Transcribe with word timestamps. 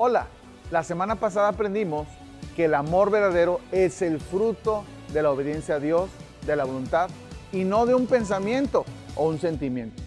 Hola, 0.00 0.28
la 0.70 0.84
semana 0.84 1.16
pasada 1.16 1.48
aprendimos 1.48 2.06
que 2.54 2.66
el 2.66 2.76
amor 2.76 3.10
verdadero 3.10 3.58
es 3.72 4.00
el 4.00 4.20
fruto 4.20 4.84
de 5.12 5.22
la 5.22 5.32
obediencia 5.32 5.74
a 5.74 5.80
Dios, 5.80 6.08
de 6.46 6.54
la 6.54 6.62
voluntad 6.62 7.10
y 7.50 7.64
no 7.64 7.84
de 7.84 7.96
un 7.96 8.06
pensamiento 8.06 8.84
o 9.16 9.26
un 9.26 9.40
sentimiento. 9.40 10.00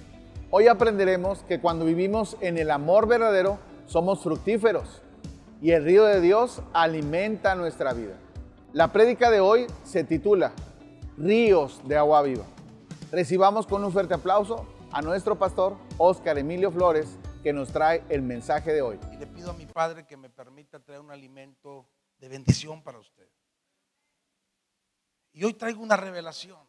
Hoy 0.49 0.69
aprenderemos 0.69 1.39
que 1.39 1.59
cuando 1.59 1.83
vivimos 1.83 2.37
en 2.39 2.57
el 2.57 2.71
amor 2.71 3.05
verdadero 3.05 3.59
somos 3.85 4.23
fructíferos 4.23 5.01
y 5.61 5.71
el 5.71 5.83
río 5.83 6.05
de 6.05 6.21
Dios 6.21 6.61
alimenta 6.71 7.55
nuestra 7.55 7.91
vida. 7.91 8.13
La 8.71 8.93
prédica 8.93 9.29
de 9.29 9.41
hoy 9.41 9.67
se 9.83 10.05
titula 10.05 10.53
Ríos 11.17 11.81
de 11.83 11.97
agua 11.97 12.21
viva. 12.21 12.45
Recibamos 13.11 13.67
con 13.67 13.83
un 13.83 13.91
fuerte 13.91 14.13
aplauso 14.13 14.65
a 14.93 15.01
nuestro 15.01 15.37
pastor 15.37 15.75
Oscar 15.97 16.37
Emilio 16.37 16.71
Flores 16.71 17.17
que 17.41 17.53
nos 17.53 17.71
trae 17.71 18.03
el 18.09 18.21
mensaje 18.21 18.71
de 18.71 18.81
hoy. 18.81 18.99
Y 19.11 19.17
le 19.17 19.27
pido 19.27 19.51
a 19.51 19.53
mi 19.53 19.65
Padre 19.65 20.05
que 20.05 20.17
me 20.17 20.29
permita 20.29 20.79
traer 20.79 21.01
un 21.01 21.11
alimento 21.11 21.89
de 22.17 22.29
bendición 22.29 22.83
para 22.83 22.99
usted. 22.99 23.27
Y 25.33 25.43
hoy 25.43 25.53
traigo 25.53 25.81
una 25.81 25.97
revelación 25.97 26.67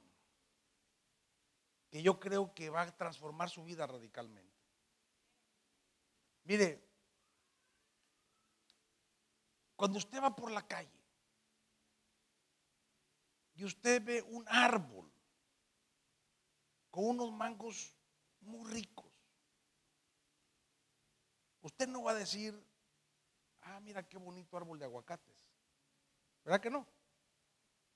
que 1.90 2.02
yo 2.02 2.18
creo 2.18 2.54
que 2.54 2.70
va 2.70 2.82
a 2.82 2.96
transformar 2.96 3.50
su 3.50 3.62
vida 3.64 3.86
radicalmente. 3.86 4.56
Mire, 6.44 6.82
cuando 9.76 9.98
usted 9.98 10.22
va 10.22 10.34
por 10.34 10.50
la 10.50 10.66
calle 10.66 10.90
y 13.54 13.64
usted 13.64 14.02
ve 14.02 14.22
un 14.22 14.44
árbol 14.48 15.12
con 16.90 17.04
unos 17.04 17.32
mangos 17.32 17.94
muy 18.40 18.70
ricos, 18.72 19.11
usted 21.62 21.88
no 21.88 22.02
va 22.02 22.12
a 22.12 22.14
decir, 22.14 22.54
ah, 23.62 23.80
mira 23.80 24.06
qué 24.06 24.18
bonito 24.18 24.56
árbol 24.56 24.78
de 24.78 24.84
aguacates. 24.84 25.48
¿Verdad 26.44 26.60
que 26.60 26.70
no? 26.70 26.86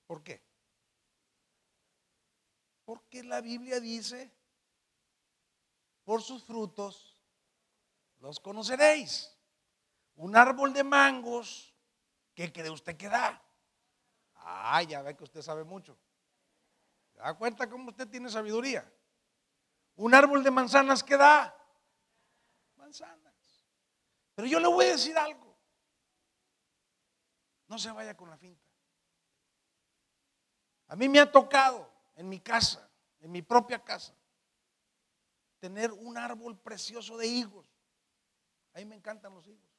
¿Por 0.05 0.23
qué? 0.23 0.41
Porque 2.85 3.23
la 3.23 3.41
Biblia 3.41 3.79
dice, 3.79 4.31
por 6.03 6.21
sus 6.21 6.43
frutos 6.43 7.21
los 8.19 8.39
conoceréis. 8.39 9.33
Un 10.15 10.35
árbol 10.35 10.73
de 10.73 10.83
mangos, 10.83 11.75
¿qué 12.33 12.51
cree 12.51 12.71
usted 12.71 12.95
que 12.97 13.09
da? 13.09 13.39
Ah, 14.35 14.81
ya 14.81 15.01
ve 15.01 15.15
que 15.15 15.25
usted 15.25 15.41
sabe 15.41 15.63
mucho. 15.63 15.97
¿Se 17.11 17.19
da 17.19 17.33
cuenta 17.33 17.69
cómo 17.69 17.89
usted 17.89 18.07
tiene 18.07 18.29
sabiduría? 18.29 18.89
Un 19.97 20.13
árbol 20.13 20.43
de 20.43 20.51
manzanas, 20.51 21.03
¿qué 21.03 21.17
da? 21.17 21.53
Manzanas. 22.77 23.26
Pero 24.37 24.47
yo 24.47 24.59
le 24.59 24.67
voy 24.67 24.85
a 24.85 24.91
decir 24.91 25.17
algo. 25.17 25.57
No 27.67 27.79
se 27.79 27.89
vaya 27.91 28.15
con 28.15 28.29
la 28.29 28.37
finta. 28.37 28.63
A 30.89 30.95
mí 30.95 31.09
me 31.09 31.19
ha 31.19 31.31
tocado 31.31 31.91
en 32.13 32.29
mi 32.29 32.39
casa, 32.39 32.87
en 33.19 33.31
mi 33.31 33.41
propia 33.41 33.83
casa, 33.83 34.13
tener 35.57 35.91
un 35.91 36.19
árbol 36.19 36.55
precioso 36.55 37.17
de 37.17 37.25
higos. 37.25 37.67
A 38.75 38.77
mí 38.77 38.85
me 38.85 38.95
encantan 38.95 39.33
los 39.33 39.47
higos. 39.47 39.71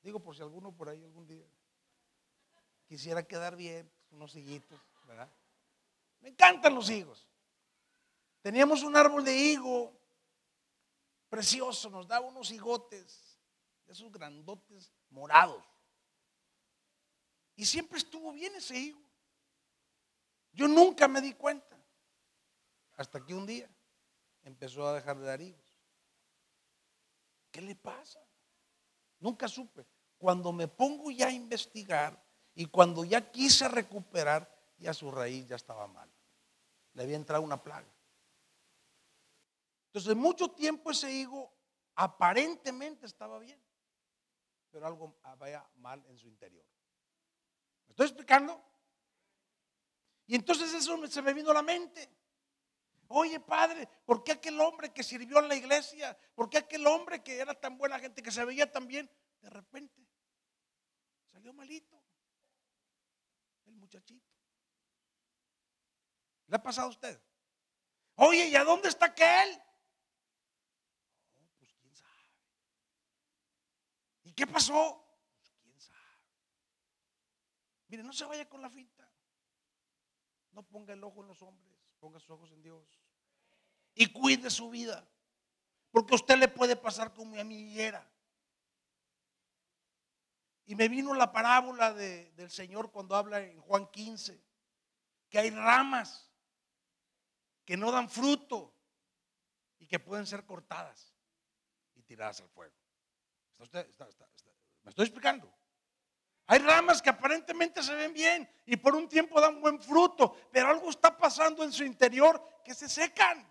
Digo 0.00 0.20
por 0.20 0.34
si 0.34 0.40
alguno 0.40 0.74
por 0.74 0.88
ahí 0.88 1.04
algún 1.04 1.26
día 1.26 1.46
quisiera 2.86 3.22
quedar 3.22 3.56
bien, 3.56 3.86
pues, 4.08 4.12
unos 4.12 4.34
higuitos, 4.34 4.80
¿verdad? 5.04 5.30
Me 6.22 6.30
encantan 6.30 6.74
los 6.74 6.88
higos. 6.88 7.28
Teníamos 8.40 8.82
un 8.84 8.96
árbol 8.96 9.22
de 9.22 9.36
higo 9.36 9.92
precioso, 11.28 11.90
nos 11.90 12.08
daba 12.08 12.26
unos 12.26 12.50
higotes, 12.50 13.31
esos 13.92 14.10
grandotes 14.10 14.92
morados. 15.10 15.64
Y 17.56 17.64
siempre 17.66 17.98
estuvo 17.98 18.32
bien 18.32 18.54
ese 18.56 18.78
higo. 18.78 19.00
Yo 20.52 20.68
nunca 20.68 21.08
me 21.08 21.20
di 21.20 21.34
cuenta. 21.34 21.78
Hasta 22.96 23.24
que 23.24 23.34
un 23.34 23.46
día 23.46 23.68
empezó 24.42 24.86
a 24.86 24.94
dejar 24.94 25.18
de 25.18 25.26
dar 25.26 25.40
higos. 25.40 25.60
¿Qué 27.50 27.60
le 27.60 27.74
pasa? 27.74 28.20
Nunca 29.20 29.48
supe. 29.48 29.86
Cuando 30.18 30.52
me 30.52 30.68
pongo 30.68 31.10
ya 31.10 31.26
a 31.28 31.32
investigar 31.32 32.22
y 32.54 32.66
cuando 32.66 33.04
ya 33.04 33.30
quise 33.30 33.68
recuperar, 33.68 34.50
ya 34.78 34.92
su 34.94 35.10
raíz 35.10 35.46
ya 35.46 35.56
estaba 35.56 35.86
mal. 35.86 36.10
Le 36.94 37.02
había 37.02 37.16
entrado 37.16 37.42
una 37.42 37.62
plaga. 37.62 37.88
Entonces, 39.86 40.16
mucho 40.16 40.50
tiempo 40.50 40.90
ese 40.90 41.12
higo 41.12 41.52
aparentemente 41.94 43.06
estaba 43.06 43.38
bien, 43.38 43.61
pero 44.72 44.86
algo 44.86 45.20
había 45.22 45.64
mal 45.76 46.04
en 46.06 46.18
su 46.18 46.26
interior. 46.26 46.64
¿Me 47.86 47.92
estoy 47.92 48.06
explicando? 48.06 48.64
Y 50.26 50.34
entonces 50.34 50.72
eso 50.72 51.06
se 51.06 51.22
me 51.22 51.34
vino 51.34 51.50
a 51.50 51.54
la 51.54 51.62
mente. 51.62 52.10
Oye, 53.08 53.38
padre, 53.38 53.86
¿por 54.06 54.24
qué 54.24 54.32
aquel 54.32 54.58
hombre 54.58 54.90
que 54.90 55.02
sirvió 55.02 55.40
en 55.40 55.48
la 55.48 55.54
iglesia? 55.54 56.18
¿Por 56.34 56.48
qué 56.48 56.56
aquel 56.58 56.86
hombre 56.86 57.22
que 57.22 57.38
era 57.38 57.52
tan 57.52 57.76
buena 57.76 57.98
gente, 57.98 58.22
que 58.22 58.30
se 58.30 58.42
veía 58.46 58.72
tan 58.72 58.86
bien, 58.86 59.10
de 59.42 59.50
repente 59.50 60.08
salió 61.26 61.52
malito? 61.52 62.02
El 63.66 63.74
muchachito. 63.74 64.32
¿Le 66.46 66.56
ha 66.56 66.62
pasado 66.62 66.86
a 66.86 66.90
usted? 66.90 67.20
Oye, 68.16 68.48
¿y 68.48 68.56
a 68.56 68.64
dónde 68.64 68.88
está 68.88 69.06
aquel? 69.06 69.62
No, 71.38 71.48
pues 71.58 71.74
quién 71.74 71.94
sabe. 71.94 72.10
¿Y 74.32 74.34
qué 74.34 74.46
pasó? 74.46 75.06
Quién 75.62 75.78
sabe. 75.78 75.98
Mire, 77.88 78.02
no 78.02 78.14
se 78.14 78.24
vaya 78.24 78.48
con 78.48 78.62
la 78.62 78.70
finta. 78.70 79.06
No 80.52 80.62
ponga 80.62 80.94
el 80.94 81.04
ojo 81.04 81.20
en 81.20 81.28
los 81.28 81.42
hombres, 81.42 81.76
ponga 82.00 82.18
sus 82.18 82.30
ojos 82.30 82.50
en 82.52 82.62
Dios. 82.62 82.98
Y 83.94 84.06
cuide 84.06 84.48
su 84.48 84.70
vida. 84.70 85.06
Porque 85.90 86.14
a 86.14 86.16
usted 86.16 86.38
le 86.38 86.48
puede 86.48 86.76
pasar 86.76 87.12
como 87.12 87.38
a 87.38 87.44
mi 87.44 87.78
era. 87.78 88.10
Y 90.64 90.76
me 90.76 90.88
vino 90.88 91.12
la 91.12 91.30
parábola 91.30 91.92
del 91.92 92.50
Señor 92.50 92.90
cuando 92.90 93.14
habla 93.14 93.38
en 93.42 93.60
Juan 93.60 93.86
15, 93.90 94.42
que 95.28 95.38
hay 95.38 95.50
ramas 95.50 96.32
que 97.66 97.76
no 97.76 97.92
dan 97.92 98.08
fruto 98.08 98.74
y 99.78 99.86
que 99.86 99.98
pueden 99.98 100.26
ser 100.26 100.46
cortadas 100.46 101.14
y 101.92 102.02
tiradas 102.02 102.40
al 102.40 102.48
fuego. 102.48 102.81
¿Me 103.58 104.90
estoy 104.90 105.04
explicando? 105.04 105.52
Hay 106.46 106.58
ramas 106.58 107.00
que 107.00 107.10
aparentemente 107.10 107.82
se 107.82 107.94
ven 107.94 108.12
bien 108.12 108.48
y 108.66 108.76
por 108.76 108.94
un 108.94 109.08
tiempo 109.08 109.40
dan 109.40 109.60
buen 109.60 109.80
fruto, 109.80 110.36
pero 110.50 110.68
algo 110.68 110.90
está 110.90 111.16
pasando 111.16 111.62
en 111.62 111.72
su 111.72 111.84
interior 111.84 112.60
que 112.64 112.74
se 112.74 112.88
secan. 112.88 113.46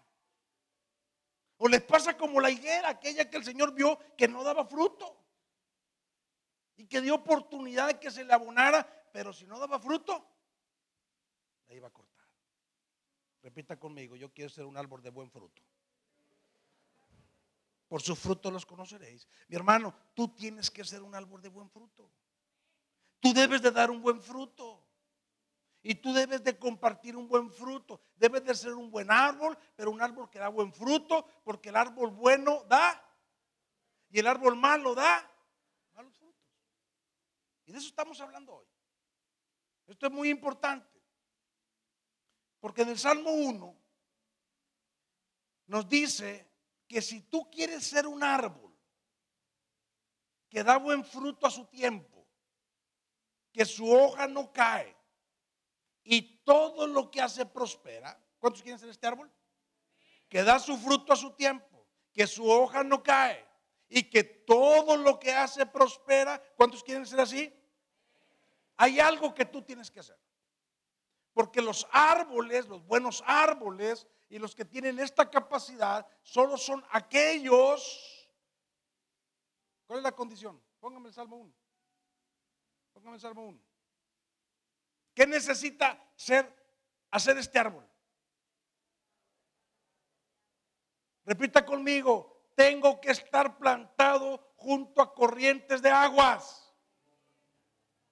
O 1.58 1.68
les 1.68 1.82
pasa 1.84 2.18
como 2.18 2.40
la 2.40 2.50
higuera, 2.50 2.90
aquella 2.90 3.30
que 3.30 3.38
el 3.38 3.44
Señor 3.44 3.74
vio 3.74 3.98
que 4.18 4.28
no 4.28 4.44
daba 4.44 4.66
fruto 4.66 5.18
y 6.76 6.88
que 6.88 7.02
dio 7.02 7.16
oportunidad 7.16 7.88
de 7.88 8.00
que 8.00 8.12
se 8.12 8.24
le 8.24 8.34
abonara, 8.34 8.88
pero 9.12 9.32
si 9.32 9.46
no 9.46 9.60
daba 9.60 9.80
fruto, 9.80 10.28
la 11.68 11.76
iba 11.76 11.88
a 11.88 11.92
cortar. 11.92 12.28
Repita 13.42 13.80
conmigo, 13.80 14.16
yo 14.16 14.34
quiero 14.34 14.50
ser 14.50 14.66
un 14.66 14.78
árbol 14.78 15.02
de 15.02 15.10
buen 15.10 15.30
fruto. 15.32 15.62
Por 17.92 18.02
sus 18.02 18.18
frutos 18.18 18.54
los 18.54 18.66
conoceréis. 18.66 19.28
Mi 19.50 19.58
hermano, 19.58 19.94
tú 20.14 20.30
tienes 20.30 20.72
que 20.72 20.86
ser 20.86 21.04
un 21.04 21.14
árbol 21.14 21.42
de 21.42 21.50
buen 21.50 21.70
fruto. 21.70 22.10
Tú 23.20 23.34
debes 23.34 23.62
de 23.62 23.70
dar 23.70 23.92
un 23.92 24.02
buen 24.02 24.22
fruto. 24.22 24.88
Y 25.82 25.96
tú 25.96 26.14
debes 26.14 26.42
de 26.42 26.58
compartir 26.58 27.18
un 27.18 27.28
buen 27.28 27.52
fruto. 27.52 28.00
Debes 28.16 28.46
de 28.46 28.56
ser 28.56 28.76
un 28.76 28.90
buen 28.90 29.12
árbol, 29.12 29.58
pero 29.76 29.92
un 29.92 30.02
árbol 30.02 30.30
que 30.30 30.40
da 30.40 30.48
buen 30.48 30.72
fruto, 30.72 31.26
porque 31.44 31.68
el 31.68 31.76
árbol 31.76 32.12
bueno 32.12 32.64
da 32.70 33.06
y 34.08 34.20
el 34.20 34.28
árbol 34.28 34.56
malo 34.56 34.96
da 34.96 35.30
malos 35.92 36.18
frutos. 36.18 36.48
Y 37.66 37.74
de 37.74 37.78
eso 37.78 37.90
estamos 37.90 38.22
hablando 38.22 38.54
hoy. 38.54 38.68
Esto 39.88 40.06
es 40.06 40.14
muy 40.14 40.30
importante. 40.30 40.98
Porque 42.62 42.84
en 42.84 42.90
el 42.90 42.98
Salmo 42.98 43.32
1 43.32 43.76
nos 45.66 45.90
dice 45.90 46.51
que 46.92 47.02
si 47.02 47.22
tú 47.22 47.50
quieres 47.50 47.86
ser 47.86 48.06
un 48.06 48.22
árbol 48.22 48.70
que 50.50 50.62
da 50.62 50.76
buen 50.76 51.06
fruto 51.06 51.48
a 51.48 51.50
su 51.50 51.64
tiempo, 51.68 52.28
que 53.54 53.64
su 53.64 53.90
hoja 53.90 54.28
no 54.28 54.52
cae 54.52 54.94
y 56.04 56.44
todo 56.44 56.88
lo 56.88 57.10
que 57.10 57.22
hace 57.22 57.46
prospera. 57.46 58.22
¿Cuántos 58.40 58.62
quieren 58.62 58.78
ser 58.78 58.90
este 58.90 59.08
árbol? 59.08 59.32
Que 60.28 60.44
da 60.44 60.60
su 60.60 60.76
fruto 60.76 61.14
a 61.14 61.16
su 61.16 61.32
tiempo, 61.32 61.88
que 62.12 62.28
su 62.28 62.46
hoja 62.46 62.84
no 62.84 63.02
cae 63.02 63.48
y 63.88 64.10
que 64.10 64.26
todo 64.26 64.98
lo 64.98 65.18
que 65.18 65.32
hace 65.32 65.66
prospera. 65.66 66.44
¿Cuántos 66.58 66.84
quieren 66.84 67.06
ser 67.06 67.22
así? 67.22 67.54
Hay 68.76 69.00
algo 69.00 69.34
que 69.34 69.46
tú 69.46 69.62
tienes 69.62 69.90
que 69.90 70.02
hacer. 70.02 70.20
Porque 71.34 71.62
los 71.62 71.88
árboles, 71.92 72.68
los 72.68 72.86
buenos 72.86 73.24
árboles 73.26 74.08
y 74.30 74.40
los 74.40 74.56
que 74.56 74.66
tienen 74.66 75.00
esta 75.00 75.30
capacidad, 75.30 76.06
solo 76.24 76.58
son 76.58 76.84
aquellos. 76.92 78.30
¿Cuál 79.86 80.00
es 80.00 80.04
la 80.04 80.12
condición? 80.12 80.62
Póngame 80.80 81.10
el 81.10 81.14
Salmo 81.14 81.38
1. 81.38 81.54
Póngame 82.94 83.16
el 83.16 83.22
Salmo 83.22 83.46
1. 83.48 83.60
¿Qué 85.14 85.28
necesita 85.28 86.02
ser, 86.16 86.54
hacer 87.12 87.38
este 87.38 87.60
árbol? 87.60 87.88
Repita 91.26 91.66
conmigo, 91.66 92.52
tengo 92.56 93.00
que 93.00 93.12
estar 93.12 93.58
plantado 93.58 94.54
junto 94.56 95.02
a 95.02 95.14
corrientes 95.14 95.82
de 95.82 95.90
aguas. 95.90 96.74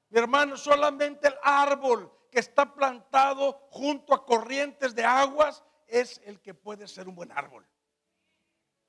Mi 0.10 0.19
hermano, 0.19 0.57
solamente 0.57 1.27
el 1.27 1.36
árbol 1.44 2.19
que 2.30 2.40
está 2.40 2.74
plantado 2.74 3.54
junto 3.72 4.14
a 4.14 4.26
corrientes 4.26 4.94
de 4.96 5.04
aguas 5.04 5.64
es 5.88 6.22
el 6.26 6.40
que 6.40 6.54
puede 6.54 6.88
ser 6.88 7.08
un 7.08 7.16
buen 7.16 7.31
árbol. 7.31 7.68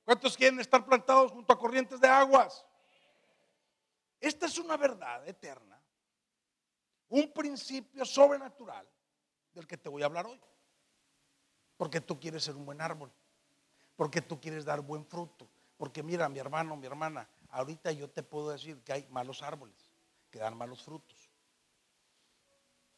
¿Cuántos 0.03 0.35
quieren 0.35 0.59
estar 0.59 0.85
plantados 0.85 1.31
junto 1.31 1.53
a 1.53 1.57
corrientes 1.57 1.99
de 1.99 2.07
aguas? 2.07 2.65
Esta 4.19 4.45
es 4.45 4.57
una 4.57 4.77
verdad 4.77 5.27
eterna, 5.27 5.81
un 7.09 7.31
principio 7.33 8.05
sobrenatural 8.05 8.87
del 9.53 9.67
que 9.67 9.77
te 9.77 9.89
voy 9.89 10.03
a 10.03 10.05
hablar 10.05 10.25
hoy. 10.25 10.39
Porque 11.77 11.99
tú 11.99 12.19
quieres 12.19 12.43
ser 12.43 12.55
un 12.55 12.65
buen 12.65 12.79
árbol, 12.79 13.11
porque 13.95 14.21
tú 14.21 14.39
quieres 14.39 14.65
dar 14.65 14.81
buen 14.81 15.05
fruto. 15.05 15.49
Porque 15.77 16.03
mira, 16.03 16.29
mi 16.29 16.37
hermano, 16.37 16.75
mi 16.75 16.85
hermana, 16.85 17.27
ahorita 17.49 17.91
yo 17.91 18.07
te 18.07 18.21
puedo 18.21 18.51
decir 18.51 18.83
que 18.83 18.93
hay 18.93 19.07
malos 19.07 19.41
árboles 19.41 19.91
que 20.29 20.37
dan 20.37 20.55
malos 20.55 20.83
frutos. 20.83 21.20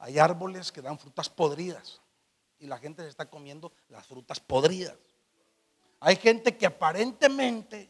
Hay 0.04 0.20
árboles 0.20 0.70
que 0.70 0.82
dan 0.82 1.00
frutas 1.00 1.30
podridas 1.30 2.02
y 2.60 2.68
la 2.68 2.78
gente 2.78 3.04
se 3.04 3.08
está 3.08 3.30
comiendo 3.30 3.72
las 3.88 4.06
frutas 4.06 4.38
podridas. 4.38 4.98
Hay 6.02 6.18
gente 6.18 6.58
que 6.58 6.66
aparentemente 6.66 7.90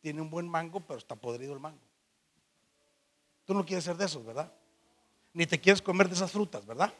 tiene 0.00 0.22
un 0.22 0.30
buen 0.30 0.48
mango, 0.48 0.80
pero 0.80 0.98
está 0.98 1.14
podrido 1.14 1.52
el 1.52 1.60
mango. 1.60 1.82
Tú 3.44 3.52
no 3.52 3.62
quieres 3.62 3.84
ser 3.84 3.94
de 3.98 4.06
esos, 4.06 4.24
¿verdad? 4.24 4.50
Ni 5.34 5.44
te 5.44 5.60
quieres 5.60 5.82
comer 5.82 6.08
de 6.08 6.14
esas 6.14 6.32
frutas, 6.32 6.64
¿verdad? 6.64 6.90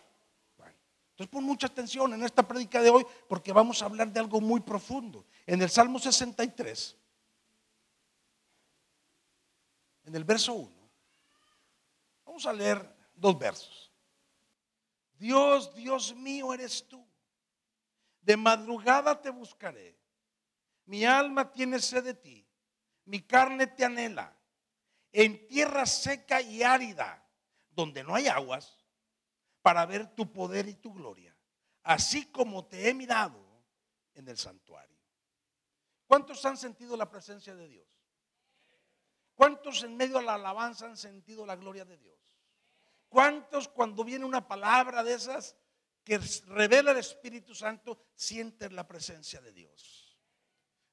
Entonces 1.12 1.28
pon 1.32 1.44
mucha 1.44 1.68
atención 1.68 2.12
en 2.12 2.22
esta 2.22 2.46
prédica 2.46 2.82
de 2.82 2.90
hoy 2.90 3.06
porque 3.26 3.50
vamos 3.50 3.80
a 3.80 3.86
hablar 3.86 4.12
de 4.12 4.20
algo 4.20 4.42
muy 4.42 4.60
profundo. 4.60 5.24
En 5.46 5.62
el 5.62 5.70
Salmo 5.70 5.98
63, 5.98 6.96
en 10.04 10.14
el 10.14 10.24
verso 10.24 10.52
1, 10.52 10.70
vamos 12.26 12.44
a 12.44 12.52
leer 12.52 12.94
dos 13.16 13.38
versos. 13.38 13.91
Dios, 15.22 15.72
Dios 15.72 16.16
mío 16.16 16.52
eres 16.52 16.88
tú. 16.88 17.08
De 18.22 18.36
madrugada 18.36 19.20
te 19.20 19.30
buscaré. 19.30 19.96
Mi 20.86 21.04
alma 21.04 21.52
tiene 21.52 21.78
sed 21.78 22.02
de 22.02 22.14
ti. 22.14 22.44
Mi 23.04 23.22
carne 23.22 23.68
te 23.68 23.84
anhela. 23.84 24.36
En 25.12 25.46
tierra 25.46 25.86
seca 25.86 26.42
y 26.42 26.64
árida, 26.64 27.24
donde 27.70 28.02
no 28.02 28.16
hay 28.16 28.26
aguas, 28.26 28.84
para 29.60 29.86
ver 29.86 30.12
tu 30.16 30.32
poder 30.32 30.66
y 30.66 30.74
tu 30.74 30.92
gloria, 30.92 31.36
así 31.84 32.26
como 32.32 32.64
te 32.64 32.88
he 32.88 32.94
mirado 32.94 33.40
en 34.14 34.26
el 34.26 34.36
santuario. 34.36 34.98
¿Cuántos 36.08 36.44
han 36.46 36.56
sentido 36.56 36.96
la 36.96 37.08
presencia 37.08 37.54
de 37.54 37.68
Dios? 37.68 37.86
¿Cuántos 39.36 39.84
en 39.84 39.96
medio 39.96 40.18
de 40.18 40.24
la 40.24 40.34
alabanza 40.34 40.86
han 40.86 40.96
sentido 40.96 41.46
la 41.46 41.54
gloria 41.54 41.84
de 41.84 41.96
Dios? 41.96 42.21
¿Cuántos 43.12 43.68
cuando 43.68 44.04
viene 44.04 44.24
una 44.24 44.48
palabra 44.48 45.04
de 45.04 45.12
esas 45.12 45.54
que 46.02 46.18
revela 46.46 46.92
el 46.92 46.96
Espíritu 46.96 47.54
Santo 47.54 48.06
sienten 48.14 48.74
la 48.74 48.88
presencia 48.88 49.38
de 49.42 49.52
Dios? 49.52 50.18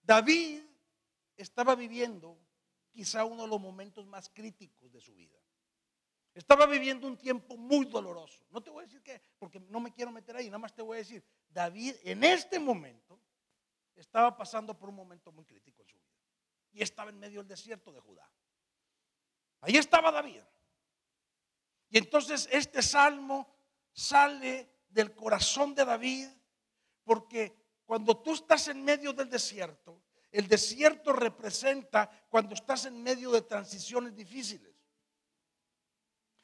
David 0.02 0.62
estaba 1.38 1.76
viviendo 1.76 2.38
quizá 2.92 3.24
uno 3.24 3.44
de 3.44 3.48
los 3.48 3.62
momentos 3.62 4.06
más 4.06 4.28
críticos 4.28 4.92
de 4.92 5.00
su 5.00 5.16
vida. 5.16 5.40
Estaba 6.34 6.66
viviendo 6.66 7.08
un 7.08 7.16
tiempo 7.16 7.56
muy 7.56 7.86
doloroso. 7.86 8.46
No 8.50 8.62
te 8.62 8.70
voy 8.70 8.84
a 8.84 8.88
decir 8.88 9.02
que, 9.02 9.22
porque 9.38 9.62
no 9.62 9.80
me 9.80 9.94
quiero 9.94 10.12
meter 10.12 10.36
ahí, 10.36 10.48
nada 10.48 10.60
más 10.60 10.76
te 10.76 10.82
voy 10.82 10.98
a 10.98 11.00
decir, 11.00 11.24
David 11.48 11.96
en 12.04 12.26
este 12.26 12.60
momento 12.60 13.18
estaba 13.96 14.36
pasando 14.36 14.78
por 14.78 14.90
un 14.90 14.96
momento 14.96 15.32
muy 15.32 15.46
crítico 15.46 15.84
en 15.84 15.88
su 15.88 15.98
vida. 15.98 16.20
Y 16.74 16.82
estaba 16.82 17.12
en 17.12 17.20
medio 17.20 17.40
del 17.40 17.48
desierto 17.48 17.94
de 17.94 18.02
Judá. 18.02 18.30
Ahí 19.62 19.78
estaba 19.78 20.12
David. 20.12 20.42
Y 21.90 21.98
entonces 21.98 22.48
este 22.52 22.82
salmo 22.82 23.48
sale 23.92 24.70
del 24.90 25.14
corazón 25.16 25.74
de 25.74 25.86
David 25.86 26.28
porque 27.04 27.56
cuando 27.86 28.18
tú 28.18 28.34
estás 28.34 28.68
en 28.68 28.84
medio 28.84 29.14
del 29.14 29.30
desierto, 29.30 30.02
el 30.32 30.48
desierto 30.48 31.12
representa 31.12 32.10
cuando 32.30 32.54
estás 32.54 32.86
en 32.86 33.02
medio 33.02 33.32
de 33.32 33.42
transiciones 33.42 34.16
difíciles, 34.16 34.76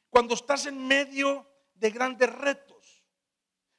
cuando 0.10 0.34
estás 0.34 0.66
en 0.66 0.88
medio 0.88 1.48
de 1.76 1.92
grandes 1.92 2.34
retos, 2.34 3.06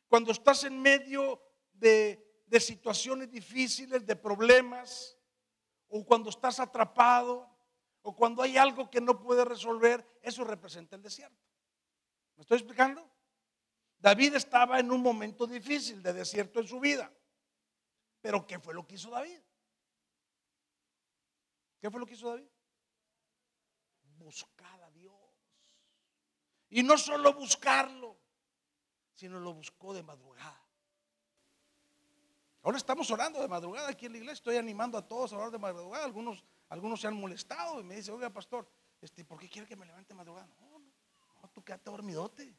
cuando 0.09 0.31
estás 0.31 0.65
en 0.65 0.81
medio 0.81 1.43
de, 1.73 2.23
situaciones 2.61 3.31
difíciles, 3.31 4.07
de 4.07 4.17
problemas, 4.17 5.19
o 5.89 6.05
cuando 6.05 6.31
estás 6.31 6.61
atrapado, 6.61 7.51
o 8.03 8.15
cuando 8.15 8.43
hay 8.43 8.57
algo 8.57 8.89
que 8.89 9.01
no 9.01 9.21
puedes 9.21 9.45
resolver, 9.45 10.07
eso 10.23 10.45
representa 10.45 10.95
el 10.97 11.03
desierto. 11.03 11.43
¿Me 12.37 12.43
estoy 12.43 12.59
explicando? 12.59 13.11
David 13.99 14.35
estaba 14.35 14.79
en 14.79 14.91
un 14.91 15.03
momento 15.03 15.47
difícil 15.47 16.03
de 16.03 16.13
desierto 16.13 16.61
en 16.61 16.69
su 16.69 16.79
vida. 16.79 17.11
Pero 18.21 18.47
¿qué 18.47 18.59
fue 18.59 18.75
lo 18.75 18.87
que 18.87 18.95
hizo 18.95 19.11
David? 19.11 19.41
¿Qué 21.81 21.91
fue 21.91 22.01
lo 22.01 22.07
que 22.07 22.15
hizo 22.15 22.29
David? 22.29 22.49
Buscar 24.19 24.83
a 24.83 24.91
Dios. 24.91 25.15
Y 26.71 26.83
no 26.83 26.99
solo 26.99 27.33
buscarlo, 27.33 28.19
sino 29.15 29.41
lo 29.41 29.55
buscó 29.55 29.95
de 29.95 30.03
madrugada. 30.03 30.63
Ahora 32.63 32.79
estamos 32.79 33.09
orando 33.13 33.41
de 33.41 33.49
madrugada 33.49 33.89
aquí 33.89 34.07
en 34.07 34.13
la 34.13 34.19
iglesia. 34.19 34.35
Estoy 34.35 34.57
animando 34.57 34.99
a 34.99 35.07
todos 35.07 35.33
a 35.33 35.37
orar 35.37 35.53
de 35.53 35.59
madrugada. 35.59 36.05
Algunos, 36.05 36.45
algunos 36.69 37.01
se 37.01 37.07
han 37.07 37.15
molestado 37.15 37.81
y 37.81 37.85
me 37.85 37.95
dicen, 37.95 38.15
oiga, 38.15 38.29
pastor, 38.31 38.69
este, 39.01 39.25
¿por 39.25 39.39
qué 39.39 39.49
quiere 39.49 39.69
que 39.69 39.77
me 39.77 39.87
levante 39.87 40.09
de 40.09 40.15
madrugada? 40.17 40.49
No, 40.59 40.76
tú 41.57 41.65
quédate 41.65 41.91
dormidote. 41.91 42.55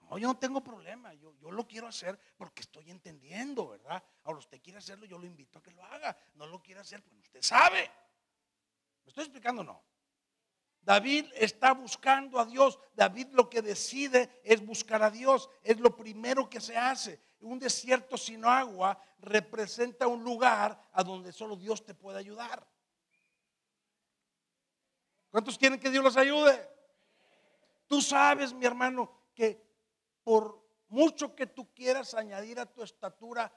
No, 0.00 0.16
yo 0.16 0.28
no 0.28 0.38
tengo 0.38 0.64
problema. 0.64 1.12
Yo, 1.12 1.34
yo 1.34 1.50
lo 1.50 1.68
quiero 1.68 1.86
hacer 1.86 2.18
porque 2.38 2.62
estoy 2.62 2.90
entendiendo, 2.90 3.68
¿verdad? 3.68 4.02
Ahora 4.24 4.38
usted 4.38 4.62
quiere 4.62 4.78
hacerlo, 4.78 5.04
yo 5.04 5.18
lo 5.18 5.26
invito 5.26 5.58
a 5.58 5.62
que 5.62 5.72
lo 5.72 5.84
haga. 5.84 6.16
No 6.36 6.46
lo 6.46 6.62
quiere 6.62 6.80
hacer, 6.80 7.02
pues 7.02 7.20
usted 7.20 7.42
sabe. 7.42 7.82
¿Me 9.04 9.10
estoy 9.10 9.24
explicando 9.24 9.62
no? 9.62 9.84
David 10.80 11.26
está 11.34 11.74
buscando 11.74 12.40
a 12.40 12.46
Dios. 12.46 12.78
David 12.94 13.26
lo 13.32 13.50
que 13.50 13.60
decide 13.60 14.40
es 14.42 14.64
buscar 14.64 15.02
a 15.02 15.10
Dios. 15.10 15.50
Es 15.62 15.78
lo 15.78 15.94
primero 15.94 16.48
que 16.48 16.62
se 16.62 16.78
hace. 16.78 17.20
Un 17.40 17.58
desierto 17.58 18.16
sin 18.16 18.42
agua 18.46 18.98
representa 19.18 20.06
un 20.06 20.24
lugar 20.24 20.80
a 20.92 21.04
donde 21.04 21.30
solo 21.30 21.56
Dios 21.56 21.84
te 21.84 21.92
puede 21.92 22.18
ayudar. 22.18 22.66
¿Cuántos 25.28 25.58
quieren 25.58 25.78
que 25.78 25.90
Dios 25.90 26.02
los 26.02 26.16
ayude? 26.16 26.75
Tú 27.86 28.00
sabes, 28.00 28.52
mi 28.52 28.66
hermano, 28.66 29.10
que 29.34 29.64
por 30.22 30.64
mucho 30.88 31.34
que 31.34 31.46
tú 31.46 31.72
quieras 31.72 32.14
añadir 32.14 32.58
a 32.58 32.66
tu 32.66 32.82
estatura 32.82 33.52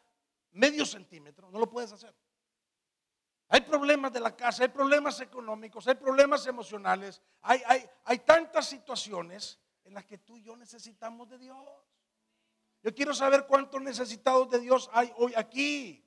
medio 0.51 0.85
centímetro, 0.85 1.49
no 1.51 1.59
lo 1.59 1.69
puedes 1.69 1.91
hacer. 1.91 2.15
Hay 3.47 3.61
problemas 3.61 4.13
de 4.13 4.19
la 4.19 4.35
casa, 4.35 4.63
hay 4.63 4.69
problemas 4.69 5.19
económicos, 5.21 5.87
hay 5.87 5.95
problemas 5.95 6.45
emocionales, 6.45 7.21
hay, 7.41 7.61
hay, 7.65 7.89
hay 8.05 8.19
tantas 8.19 8.67
situaciones 8.67 9.59
en 9.83 9.95
las 9.95 10.05
que 10.05 10.19
tú 10.19 10.37
y 10.37 10.43
yo 10.43 10.55
necesitamos 10.55 11.27
de 11.29 11.39
Dios. 11.39 11.57
Yo 12.83 12.93
quiero 12.93 13.13
saber 13.13 13.47
cuántos 13.47 13.81
necesitados 13.81 14.49
de 14.51 14.59
Dios 14.59 14.89
hay 14.93 15.11
hoy 15.17 15.33
aquí. 15.35 16.05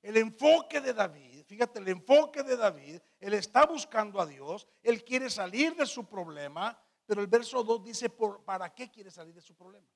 El 0.00 0.16
enfoque 0.16 0.80
de 0.80 0.94
David, 0.94 1.25
fíjate, 1.46 1.78
el 1.78 1.88
enfoque 1.88 2.42
de 2.42 2.56
David, 2.56 3.00
él 3.20 3.34
está 3.34 3.64
buscando 3.66 4.20
a 4.20 4.26
Dios, 4.26 4.66
él 4.82 5.04
quiere 5.04 5.30
salir 5.30 5.74
de 5.74 5.86
su 5.86 6.06
problema, 6.06 6.78
pero 7.06 7.20
el 7.20 7.26
verso 7.26 7.62
2 7.62 7.84
dice, 7.84 8.10
¿para 8.10 8.74
qué 8.74 8.90
quiere 8.90 9.10
salir 9.10 9.34
de 9.34 9.40
su 9.40 9.54
problema? 9.54 9.86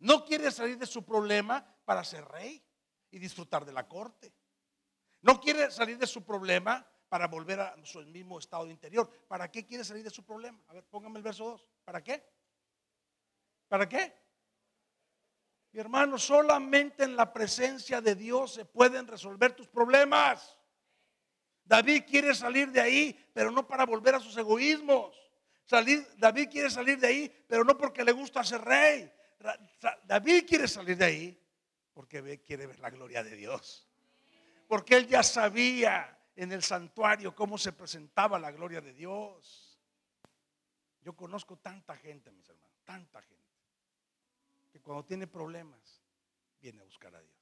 No 0.00 0.24
quiere 0.24 0.50
salir 0.50 0.78
de 0.78 0.86
su 0.86 1.04
problema 1.04 1.64
para 1.84 2.04
ser 2.04 2.24
rey 2.24 2.62
y 3.10 3.18
disfrutar 3.18 3.64
de 3.64 3.72
la 3.72 3.88
corte. 3.88 4.32
No 5.22 5.40
quiere 5.40 5.70
salir 5.70 5.98
de 5.98 6.06
su 6.06 6.24
problema 6.24 6.86
para 7.08 7.26
volver 7.26 7.60
a 7.60 7.74
su 7.84 8.00
mismo 8.02 8.38
estado 8.38 8.68
interior. 8.68 9.10
¿Para 9.26 9.50
qué 9.50 9.66
quiere 9.66 9.84
salir 9.84 10.04
de 10.04 10.10
su 10.10 10.24
problema? 10.24 10.62
A 10.68 10.74
ver, 10.74 10.84
póngame 10.84 11.18
el 11.18 11.24
verso 11.24 11.44
2. 11.44 11.66
¿Para 11.84 12.02
qué? 12.02 12.24
¿Para 13.66 13.88
qué? 13.88 14.14
Hermano, 15.78 16.18
solamente 16.18 17.04
en 17.04 17.14
la 17.14 17.32
presencia 17.32 18.00
de 18.00 18.16
Dios 18.16 18.54
se 18.54 18.64
pueden 18.64 19.06
resolver 19.06 19.52
tus 19.52 19.68
problemas. 19.68 20.58
David 21.64 22.02
quiere 22.08 22.34
salir 22.34 22.72
de 22.72 22.80
ahí, 22.80 23.30
pero 23.32 23.52
no 23.52 23.66
para 23.66 23.86
volver 23.86 24.16
a 24.16 24.20
sus 24.20 24.36
egoísmos. 24.36 25.16
David 25.68 26.48
quiere 26.50 26.68
salir 26.68 26.98
de 26.98 27.06
ahí, 27.06 27.44
pero 27.46 27.62
no 27.62 27.76
porque 27.76 28.02
le 28.02 28.10
gusta 28.10 28.42
ser 28.42 28.60
rey. 28.62 29.12
David 30.04 30.46
quiere 30.48 30.66
salir 30.66 30.96
de 30.96 31.04
ahí 31.04 31.44
porque 31.92 32.40
quiere 32.40 32.66
ver 32.66 32.80
la 32.80 32.90
gloria 32.90 33.22
de 33.22 33.36
Dios. 33.36 33.88
Porque 34.66 34.96
él 34.96 35.06
ya 35.06 35.22
sabía 35.22 36.18
en 36.34 36.52
el 36.52 36.62
santuario 36.62 37.34
cómo 37.34 37.56
se 37.56 37.72
presentaba 37.72 38.38
la 38.38 38.50
gloria 38.50 38.80
de 38.80 38.92
Dios. 38.94 39.78
Yo 41.02 41.14
conozco 41.14 41.56
tanta 41.58 41.96
gente, 41.96 42.32
mis 42.32 42.48
hermanos, 42.48 42.80
tanta 42.84 43.22
gente, 43.22 43.47
cuando 44.82 45.04
tiene 45.04 45.26
problemas 45.26 46.02
viene 46.60 46.80
a 46.80 46.84
buscar 46.84 47.14
a 47.14 47.20
Dios. 47.20 47.38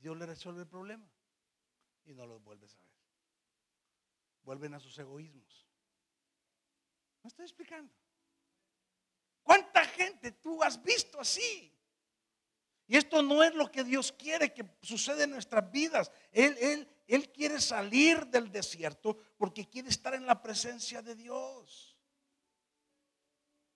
Dios 0.00 0.16
le 0.16 0.26
resuelve 0.26 0.62
el 0.62 0.68
problema 0.68 1.06
y 2.04 2.14
no 2.14 2.26
los 2.26 2.42
vuelve 2.42 2.66
a 2.66 2.74
ver. 2.74 2.90
Vuelven 4.42 4.74
a 4.74 4.80
sus 4.80 4.98
egoísmos. 4.98 5.66
¿Me 7.22 7.28
estoy 7.28 7.44
explicando? 7.44 7.92
¿Cuánta 9.42 9.84
gente 9.84 10.32
tú 10.32 10.62
has 10.62 10.82
visto 10.82 11.20
así? 11.20 11.76
Y 12.86 12.96
esto 12.96 13.22
no 13.22 13.42
es 13.44 13.54
lo 13.54 13.70
que 13.70 13.84
Dios 13.84 14.10
quiere 14.10 14.52
que 14.52 14.64
suceda 14.82 15.24
en 15.24 15.30
nuestras 15.30 15.70
vidas. 15.70 16.10
Él, 16.32 16.56
él, 16.60 16.88
él 17.06 17.30
quiere 17.30 17.60
salir 17.60 18.26
del 18.26 18.50
desierto 18.50 19.16
porque 19.36 19.68
quiere 19.68 19.88
estar 19.88 20.14
en 20.14 20.26
la 20.26 20.42
presencia 20.42 21.00
de 21.02 21.14
Dios. 21.14 21.89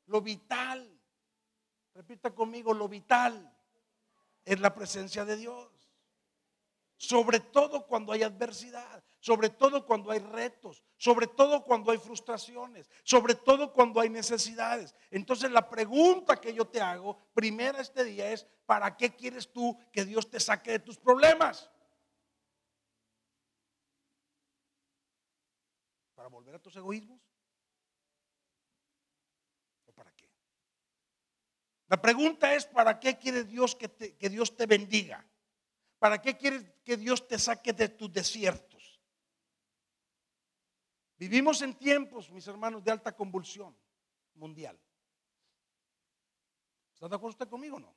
Lo 0.07 0.21
vital, 0.21 1.01
repita 1.95 2.35
conmigo, 2.35 2.75
lo 2.75 2.89
vital 2.89 3.55
es 4.45 4.61
la 4.61 4.75
presencia 4.75 5.25
de 5.25 5.37
Dios. 5.37 5.71
Sobre 6.97 7.41
todo 7.41 7.87
cuando 7.87 8.13
hay 8.13 8.23
adversidad, 8.23 9.03
sobre 9.19 9.51
todo 9.51 9.85
cuando 9.85 10.11
hay 10.11 10.21
retos, 10.21 10.83
sobre 10.97 11.27
todo 11.27 11.65
cuando 11.65 11.91
hay 11.91 11.99
frustraciones, 11.99 12.89
sobre 13.03 13.35
todo 13.35 13.73
cuando 13.73 14.01
hay 14.01 14.09
necesidades. 14.09 14.95
Entonces 15.11 15.51
la 15.51 15.69
pregunta 15.69 16.41
que 16.41 16.55
yo 16.55 16.67
te 16.67 16.81
hago 16.81 17.19
primera 17.35 17.81
este 17.81 18.05
día 18.05 18.31
es, 18.31 18.47
¿para 18.65 18.97
qué 18.97 19.15
quieres 19.15 19.53
tú 19.53 19.79
que 19.93 20.05
Dios 20.05 20.31
te 20.31 20.39
saque 20.39 20.73
de 20.73 20.79
tus 20.79 20.99
problemas? 20.99 21.71
¿Para 26.15 26.29
volver 26.29 26.55
a 26.55 26.59
tus 26.59 26.77
egoísmos? 26.77 27.21
¿O 29.87 29.93
para 29.93 30.13
qué? 30.13 30.31
La 31.95 32.03
pregunta 32.03 32.53
es, 32.53 32.67
¿para 32.67 32.99
qué 32.99 33.17
quiere 33.17 33.45
Dios 33.45 33.77
que, 33.77 33.89
que 33.89 34.29
Dios 34.29 34.57
te 34.57 34.67
bendiga? 34.67 35.25
¿Para 36.01 36.21
qué 36.21 36.37
quieres 36.37 36.65
que 36.83 36.97
Dios 36.97 37.29
te 37.29 37.39
saque 37.39 37.73
de 37.73 37.89
tus 37.89 38.13
desiertos? 38.13 39.01
Vivimos 41.17 41.63
en 41.63 41.73
tiempos, 41.75 42.33
mis 42.33 42.49
hermanos, 42.49 42.83
de 42.83 42.91
alta 42.91 43.15
convulsión 43.15 43.79
mundial. 44.35 44.77
¿Está 46.95 47.09
de 47.09 47.15
acuerdo 47.15 47.35
usted 47.35 47.49
conmigo 47.49 47.77
o 47.77 47.81
no? 47.81 47.95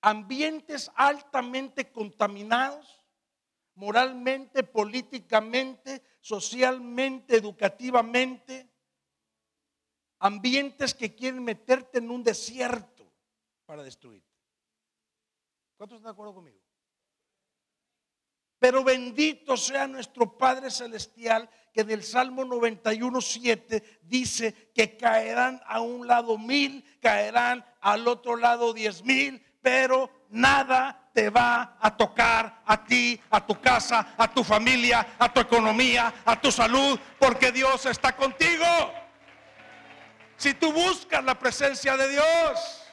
Ambientes 0.00 0.90
altamente 0.96 1.92
contaminados, 1.92 3.06
moralmente, 3.76 4.64
políticamente, 4.64 6.02
socialmente, 6.20 7.36
educativamente. 7.36 8.73
Ambientes 10.24 10.94
que 10.94 11.14
quieren 11.14 11.44
meterte 11.44 11.98
en 11.98 12.10
un 12.10 12.22
desierto 12.22 13.12
para 13.66 13.82
destruirte. 13.82 14.26
¿Cuántos 15.76 15.98
están 15.98 16.12
de 16.12 16.12
acuerdo 16.12 16.32
conmigo? 16.32 16.58
Pero 18.58 18.82
bendito 18.82 19.54
sea 19.58 19.86
nuestro 19.86 20.38
Padre 20.38 20.70
Celestial, 20.70 21.50
que 21.74 21.84
del 21.84 22.02
Salmo 22.02 22.42
91, 22.42 23.20
7 23.20 24.00
dice 24.00 24.72
que 24.74 24.96
caerán 24.96 25.60
a 25.66 25.82
un 25.82 26.06
lado 26.06 26.38
mil, 26.38 26.82
caerán 27.02 27.62
al 27.82 28.08
otro 28.08 28.36
lado 28.36 28.72
diez 28.72 29.04
mil, 29.04 29.44
pero 29.60 30.08
nada 30.30 31.10
te 31.12 31.28
va 31.28 31.76
a 31.78 31.94
tocar 31.94 32.62
a 32.64 32.82
ti, 32.82 33.20
a 33.28 33.46
tu 33.46 33.60
casa, 33.60 34.14
a 34.16 34.32
tu 34.32 34.42
familia, 34.42 35.16
a 35.18 35.30
tu 35.30 35.40
economía, 35.40 36.22
a 36.24 36.40
tu 36.40 36.50
salud, 36.50 36.98
porque 37.18 37.52
Dios 37.52 37.84
está 37.84 38.16
contigo. 38.16 38.64
Si 40.36 40.54
tú 40.54 40.72
buscas 40.72 41.24
la 41.24 41.38
presencia 41.38 41.96
de 41.96 42.08
Dios. 42.08 42.84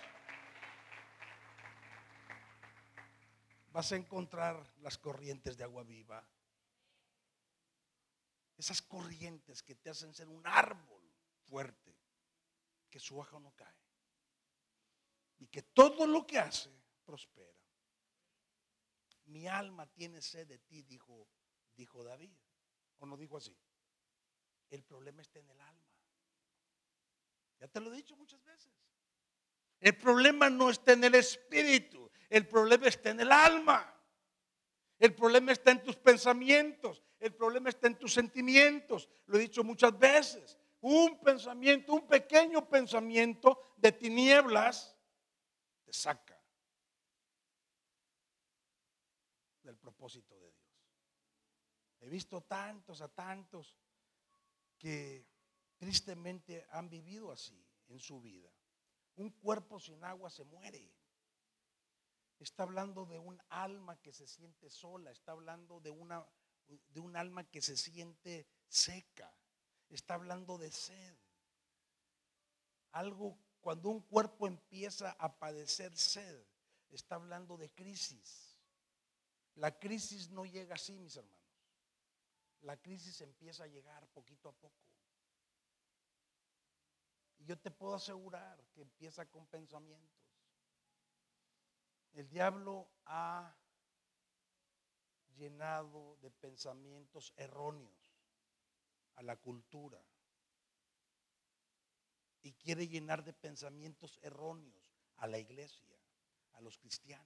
vas 3.72 3.92
a 3.92 3.96
encontrar 3.96 4.74
las 4.82 4.98
corrientes 4.98 5.58
de 5.58 5.64
agua 5.64 5.84
viva. 5.84 6.26
Esas 8.58 8.82
corrientes 8.82 9.64
que 9.64 9.76
te 9.76 9.90
hacen 9.90 10.14
ser 10.14 10.28
un 10.28 10.46
árbol 10.46 11.04
fuerte, 11.46 11.98
que 12.90 13.00
su 13.00 13.18
hoja 13.18 13.40
no 13.40 13.52
cae. 13.56 13.76
Y 15.40 15.48
que 15.48 15.64
todo 15.64 16.06
lo 16.06 16.28
que 16.28 16.38
hace 16.38 16.70
prospera. 17.04 17.58
Mi 19.26 19.48
alma 19.48 19.88
tiene 19.88 20.22
sed 20.22 20.48
de 20.48 20.60
ti, 20.60 20.84
dijo, 20.84 21.28
dijo 21.76 22.04
David. 22.04 22.32
¿O 23.00 23.06
no 23.08 23.18
dijo 23.18 23.38
así? 23.38 23.58
El 24.70 24.84
problema 24.84 25.24
está 25.24 25.40
en 25.40 25.50
el 25.50 25.60
alma. 25.60 25.91
Ya 27.62 27.68
te 27.68 27.80
lo 27.80 27.94
he 27.94 27.96
dicho 27.96 28.18
muchas 28.18 28.44
veces. 28.44 28.74
El 29.80 29.96
problema 29.96 30.50
no 30.50 30.72
está 30.72 30.94
en 30.94 31.04
el 31.04 31.14
espíritu, 31.14 32.12
el 32.28 32.48
problema 32.48 32.88
está 32.88 33.12
en 33.12 33.20
el 33.20 33.32
alma. 33.32 33.88
El 34.98 35.16
problema 35.16 35.52
está 35.52 35.72
en 35.72 35.84
tus 35.84 35.96
pensamientos, 35.96 37.04
el 37.20 37.34
problema 37.34 37.70
está 37.70 37.88
en 37.88 37.98
tus 37.98 38.14
sentimientos. 38.14 39.10
Lo 39.28 39.38
he 39.38 39.42
dicho 39.42 39.64
muchas 39.64 39.98
veces. 39.98 40.58
Un 40.82 41.20
pensamiento, 41.20 41.94
un 41.94 42.08
pequeño 42.08 42.68
pensamiento 42.68 43.74
de 43.78 43.92
tinieblas 43.92 44.96
te 45.84 45.94
saca 45.94 46.40
del 49.62 49.78
propósito 49.78 50.36
de 50.40 50.52
Dios. 50.52 50.76
He 52.00 52.10
visto 52.10 52.42
tantos 52.42 53.02
a 53.02 53.08
tantos 53.08 53.76
que 54.78 55.31
tristemente 55.82 56.64
han 56.70 56.92
vivido 56.92 57.32
así 57.32 57.60
en 57.88 58.00
su 58.00 58.22
vida. 58.22 58.52
Un 59.16 59.32
cuerpo 59.32 59.80
sin 59.80 60.04
agua 60.04 60.30
se 60.30 60.44
muere. 60.44 60.94
Está 62.38 62.62
hablando 62.62 63.08
de 63.08 63.18
un 63.18 63.42
alma 63.50 64.00
que 64.00 64.14
se 64.14 64.28
siente 64.28 64.70
sola, 64.70 65.10
está 65.10 65.32
hablando 65.32 65.80
de 65.80 65.90
una 65.90 66.24
de 66.68 67.00
un 67.00 67.18
alma 67.18 67.44
que 67.50 67.64
se 67.64 67.76
siente 67.76 68.48
seca. 68.68 69.36
Está 69.90 70.14
hablando 70.14 70.60
de 70.60 70.72
sed. 70.72 71.18
Algo 72.92 73.40
cuando 73.60 73.90
un 73.90 74.02
cuerpo 74.02 74.46
empieza 74.46 75.14
a 75.14 75.40
padecer 75.40 75.98
sed, 75.98 76.46
está 76.92 77.16
hablando 77.16 77.58
de 77.58 77.72
crisis. 77.72 78.56
La 79.56 79.80
crisis 79.80 80.30
no 80.30 80.46
llega 80.46 80.76
así, 80.76 81.00
mis 81.00 81.16
hermanos. 81.16 81.42
La 82.62 82.78
crisis 82.78 83.20
empieza 83.22 83.64
a 83.64 83.68
llegar 83.68 84.08
poquito 84.10 84.50
a 84.50 84.54
poco. 84.54 84.91
Y 87.42 87.46
yo 87.46 87.58
te 87.58 87.72
puedo 87.72 87.96
asegurar 87.96 88.64
que 88.72 88.82
empieza 88.82 89.26
con 89.26 89.48
pensamientos. 89.48 90.22
El 92.14 92.30
diablo 92.30 92.88
ha 93.06 93.58
llenado 95.36 96.18
de 96.22 96.30
pensamientos 96.30 97.34
erróneos 97.36 97.98
a 99.16 99.24
la 99.24 99.38
cultura 99.38 100.00
y 102.44 102.54
quiere 102.54 102.88
llenar 102.88 103.24
de 103.24 103.34
pensamientos 103.34 104.20
erróneos 104.22 105.02
a 105.18 105.26
la 105.26 105.40
iglesia, 105.40 105.98
a 106.54 106.62
los 106.62 106.78
cristianos. 106.78 107.26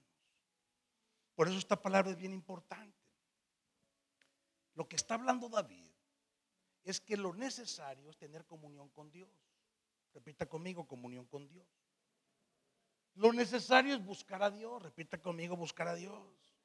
Por 1.34 1.46
eso 1.46 1.58
esta 1.58 1.82
palabra 1.82 2.12
es 2.12 2.16
bien 2.16 2.32
importante. 2.32 3.04
Lo 4.72 4.88
que 4.88 4.96
está 4.96 5.16
hablando 5.16 5.50
David 5.50 5.90
es 6.84 7.02
que 7.02 7.18
lo 7.18 7.34
necesario 7.34 8.08
es 8.08 8.16
tener 8.16 8.46
comunión 8.46 8.88
con 8.88 9.10
Dios. 9.10 9.45
Repita 10.16 10.46
conmigo, 10.46 10.88
comunión 10.88 11.26
con 11.26 11.46
Dios. 11.46 11.68
Lo 13.16 13.34
necesario 13.34 13.94
es 13.94 14.02
buscar 14.02 14.42
a 14.42 14.50
Dios. 14.50 14.82
Repita 14.82 15.20
conmigo, 15.20 15.58
buscar 15.58 15.88
a 15.88 15.94
Dios. 15.94 16.56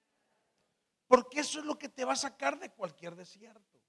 Porque 1.06 1.42
eso 1.42 1.60
es 1.60 1.66
lo 1.66 1.78
que 1.78 1.90
te 1.90 2.06
va 2.06 2.14
a 2.14 2.16
sacar 2.16 2.58
de 2.58 2.72
cualquier 2.72 3.14
desierto. 3.14 3.82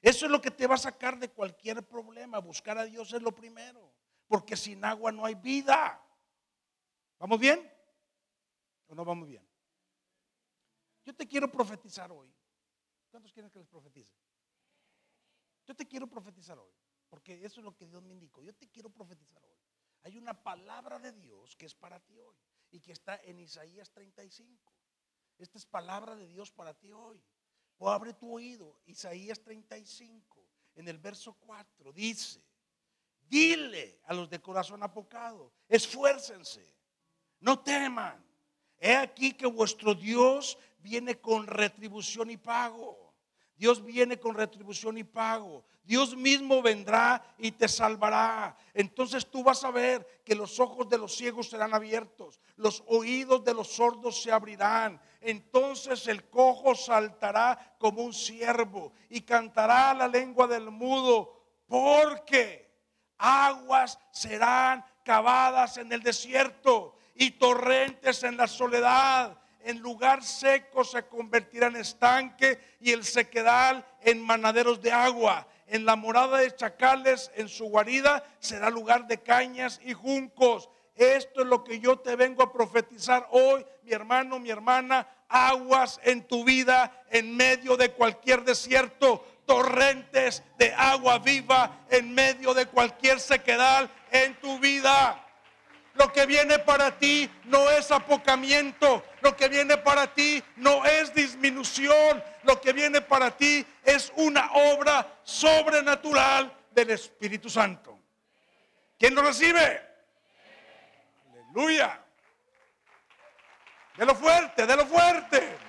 Eso 0.00 0.26
es 0.26 0.30
lo 0.30 0.40
que 0.40 0.52
te 0.52 0.68
va 0.68 0.76
a 0.76 0.78
sacar 0.78 1.18
de 1.18 1.32
cualquier 1.32 1.84
problema. 1.84 2.38
Buscar 2.38 2.78
a 2.78 2.84
Dios 2.84 3.12
es 3.12 3.20
lo 3.20 3.34
primero. 3.34 3.92
Porque 4.28 4.56
sin 4.56 4.84
agua 4.84 5.10
no 5.10 5.26
hay 5.26 5.34
vida. 5.34 6.00
¿Vamos 7.18 7.40
bien? 7.40 7.68
¿O 8.86 8.94
no 8.94 9.04
vamos 9.04 9.26
bien? 9.26 9.44
Yo 11.04 11.12
te 11.12 11.26
quiero 11.26 11.50
profetizar 11.50 12.12
hoy. 12.12 12.32
¿Cuántos 13.10 13.32
quieren 13.32 13.50
que 13.50 13.58
les 13.58 13.66
profetice? 13.66 14.16
Yo 15.66 15.74
te 15.74 15.84
quiero 15.84 16.06
profetizar 16.06 16.56
hoy. 16.56 16.85
Porque 17.08 17.44
eso 17.44 17.60
es 17.60 17.64
lo 17.64 17.76
que 17.76 17.86
Dios 17.86 18.02
me 18.02 18.12
indicó. 18.12 18.42
Yo 18.42 18.54
te 18.54 18.68
quiero 18.68 18.90
profetizar 18.90 19.42
hoy. 19.44 19.58
Hay 20.02 20.16
una 20.16 20.42
palabra 20.42 20.98
de 20.98 21.12
Dios 21.12 21.56
que 21.56 21.66
es 21.66 21.74
para 21.74 22.00
ti 22.00 22.18
hoy 22.18 22.36
y 22.70 22.80
que 22.80 22.92
está 22.92 23.16
en 23.24 23.40
Isaías 23.40 23.90
35. 23.90 24.72
Esta 25.38 25.58
es 25.58 25.66
palabra 25.66 26.16
de 26.16 26.26
Dios 26.26 26.50
para 26.50 26.74
ti 26.74 26.92
hoy. 26.92 27.22
O 27.78 27.90
abre 27.90 28.14
tu 28.14 28.32
oído. 28.32 28.80
Isaías 28.86 29.40
35, 29.42 30.48
en 30.76 30.88
el 30.88 30.98
verso 30.98 31.34
4, 31.34 31.92
dice, 31.92 32.42
dile 33.20 34.00
a 34.04 34.14
los 34.14 34.30
de 34.30 34.40
corazón 34.40 34.82
apocado, 34.82 35.52
esfuércense, 35.68 36.74
no 37.40 37.62
teman, 37.62 38.26
He 38.78 38.94
aquí 38.94 39.32
que 39.32 39.46
vuestro 39.46 39.94
Dios 39.94 40.58
viene 40.78 41.18
con 41.20 41.46
retribución 41.46 42.30
y 42.30 42.36
pago. 42.36 43.05
Dios 43.56 43.82
viene 43.84 44.18
con 44.18 44.34
retribución 44.34 44.98
y 44.98 45.04
pago. 45.04 45.64
Dios 45.82 46.16
mismo 46.16 46.60
vendrá 46.60 47.22
y 47.38 47.52
te 47.52 47.68
salvará. 47.68 48.56
Entonces 48.74 49.26
tú 49.26 49.42
vas 49.42 49.64
a 49.64 49.70
ver 49.70 50.22
que 50.24 50.34
los 50.34 50.60
ojos 50.60 50.88
de 50.88 50.98
los 50.98 51.16
ciegos 51.16 51.48
serán 51.48 51.72
abiertos, 51.72 52.40
los 52.56 52.82
oídos 52.88 53.44
de 53.44 53.54
los 53.54 53.68
sordos 53.68 54.20
se 54.20 54.32
abrirán. 54.32 55.00
Entonces 55.20 56.06
el 56.08 56.28
cojo 56.28 56.74
saltará 56.74 57.76
como 57.78 58.02
un 58.02 58.12
ciervo 58.12 58.92
y 59.08 59.22
cantará 59.22 59.94
la 59.94 60.08
lengua 60.08 60.46
del 60.46 60.70
mudo, 60.70 61.40
porque 61.66 62.68
aguas 63.16 63.98
serán 64.10 64.84
cavadas 65.04 65.78
en 65.78 65.92
el 65.92 66.02
desierto 66.02 66.98
y 67.14 67.30
torrentes 67.32 68.22
en 68.24 68.36
la 68.36 68.46
soledad 68.46 69.38
en 69.66 69.80
lugar 69.80 70.22
seco 70.22 70.84
se 70.84 71.02
convertirá 71.06 71.66
en 71.66 71.76
estanque 71.76 72.60
y 72.80 72.92
el 72.92 73.04
sequedal 73.04 73.84
en 74.00 74.22
manaderos 74.22 74.80
de 74.80 74.92
agua. 74.92 75.44
En 75.66 75.84
la 75.84 75.96
morada 75.96 76.38
de 76.38 76.54
chacales, 76.54 77.32
en 77.34 77.48
su 77.48 77.64
guarida, 77.64 78.22
será 78.38 78.70
lugar 78.70 79.08
de 79.08 79.18
cañas 79.18 79.80
y 79.84 79.92
juncos. 79.92 80.70
Esto 80.94 81.40
es 81.40 81.48
lo 81.48 81.64
que 81.64 81.80
yo 81.80 81.98
te 81.98 82.14
vengo 82.14 82.44
a 82.44 82.52
profetizar 82.52 83.26
hoy, 83.32 83.66
mi 83.82 83.92
hermano, 83.92 84.38
mi 84.38 84.50
hermana. 84.50 85.08
Aguas 85.28 85.98
en 86.04 86.22
tu 86.22 86.44
vida 86.44 87.04
en 87.10 87.36
medio 87.36 87.76
de 87.76 87.90
cualquier 87.90 88.44
desierto, 88.44 89.26
torrentes 89.46 90.44
de 90.58 90.72
agua 90.74 91.18
viva 91.18 91.84
en 91.90 92.14
medio 92.14 92.54
de 92.54 92.66
cualquier 92.66 93.18
sequedal 93.18 93.90
en 94.12 94.36
tu 94.36 94.60
vida. 94.60 95.25
Lo 95.96 96.12
que 96.12 96.26
viene 96.26 96.58
para 96.58 96.96
ti 96.98 97.30
no 97.44 97.70
es 97.70 97.90
apocamiento. 97.90 99.04
Lo 99.22 99.34
que 99.34 99.48
viene 99.48 99.76
para 99.78 100.12
ti 100.12 100.42
no 100.56 100.84
es 100.84 101.12
disminución. 101.14 102.22
Lo 102.42 102.60
que 102.60 102.72
viene 102.72 103.00
para 103.00 103.30
ti 103.30 103.64
es 103.84 104.12
una 104.16 104.52
obra 104.52 105.06
sobrenatural 105.24 106.52
del 106.70 106.90
Espíritu 106.90 107.48
Santo. 107.48 107.98
¿Quién 108.98 109.14
lo 109.14 109.22
recibe? 109.22 109.82
Aleluya. 111.32 112.00
De 113.96 114.04
lo 114.04 114.14
fuerte, 114.14 114.66
de 114.66 114.76
lo 114.76 114.86
fuerte. 114.86 115.65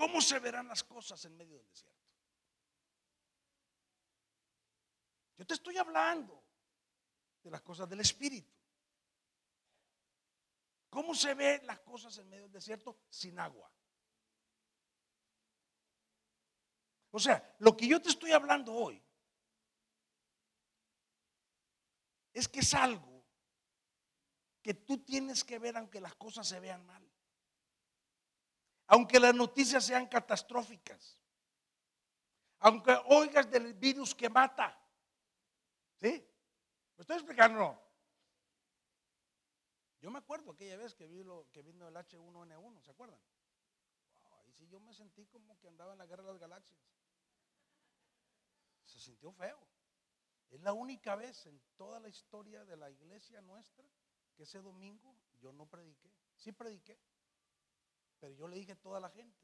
¿Cómo 0.00 0.22
se 0.22 0.38
verán 0.38 0.66
las 0.66 0.82
cosas 0.82 1.22
en 1.26 1.36
medio 1.36 1.58
del 1.58 1.68
desierto? 1.68 2.00
Yo 5.36 5.46
te 5.46 5.52
estoy 5.52 5.76
hablando 5.76 6.42
de 7.42 7.50
las 7.50 7.60
cosas 7.60 7.86
del 7.86 8.00
Espíritu. 8.00 8.50
¿Cómo 10.88 11.14
se 11.14 11.34
ven 11.34 11.66
las 11.66 11.80
cosas 11.80 12.16
en 12.16 12.30
medio 12.30 12.44
del 12.44 12.52
desierto 12.52 12.98
sin 13.10 13.38
agua? 13.38 13.70
O 17.10 17.18
sea, 17.20 17.56
lo 17.58 17.76
que 17.76 17.86
yo 17.86 18.00
te 18.00 18.08
estoy 18.08 18.32
hablando 18.32 18.72
hoy 18.72 19.04
es 22.32 22.48
que 22.48 22.60
es 22.60 22.72
algo 22.72 23.22
que 24.62 24.72
tú 24.72 25.04
tienes 25.04 25.44
que 25.44 25.58
ver 25.58 25.76
aunque 25.76 26.00
las 26.00 26.14
cosas 26.14 26.48
se 26.48 26.58
vean 26.58 26.86
mal 26.86 27.09
aunque 28.90 29.20
las 29.20 29.34
noticias 29.34 29.84
sean 29.84 30.08
catastróficas, 30.08 31.16
aunque 32.58 32.92
oigas 33.06 33.48
del 33.48 33.72
virus 33.74 34.14
que 34.14 34.28
mata. 34.28 34.76
¿Sí? 35.94 36.26
¿Me 36.96 37.02
estoy 37.02 37.16
explicando? 37.16 37.80
Yo 40.00 40.10
me 40.10 40.18
acuerdo 40.18 40.50
aquella 40.50 40.76
vez 40.76 40.94
que, 40.96 41.06
vi 41.06 41.22
lo, 41.22 41.48
que 41.52 41.62
vino 41.62 41.86
el 41.86 41.94
H1N1, 41.94 42.80
¿se 42.82 42.90
acuerdan? 42.90 43.20
ahí 44.32 44.52
sí 44.52 44.66
yo 44.66 44.80
me 44.80 44.92
sentí 44.92 45.24
como 45.26 45.56
que 45.60 45.68
andaba 45.68 45.92
en 45.92 45.98
la 45.98 46.06
guerra 46.06 46.24
de 46.24 46.30
las 46.30 46.40
galaxias. 46.40 46.80
Se 48.82 48.98
sintió 48.98 49.30
feo. 49.30 49.60
Es 50.50 50.60
la 50.62 50.72
única 50.72 51.14
vez 51.14 51.46
en 51.46 51.62
toda 51.76 52.00
la 52.00 52.08
historia 52.08 52.64
de 52.64 52.76
la 52.76 52.90
iglesia 52.90 53.40
nuestra 53.40 53.86
que 54.34 54.42
ese 54.42 54.60
domingo 54.60 55.14
yo 55.40 55.52
no 55.52 55.66
prediqué. 55.66 56.10
Sí 56.34 56.50
prediqué, 56.50 56.98
pero 58.20 58.34
yo 58.34 58.46
le 58.46 58.56
dije 58.56 58.72
a 58.72 58.76
toda 58.76 59.00
la 59.00 59.08
gente, 59.08 59.40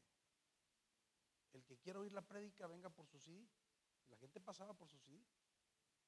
el 1.52 1.64
que 1.64 1.78
quiera 1.78 1.98
oír 1.98 2.12
la 2.12 2.20
prédica 2.20 2.66
venga 2.66 2.90
por 2.90 3.06
su 3.06 3.18
CD. 3.18 3.48
La 4.08 4.16
gente 4.18 4.40
pasaba 4.40 4.74
por 4.74 4.88
su 4.88 4.98
CD, 4.98 5.24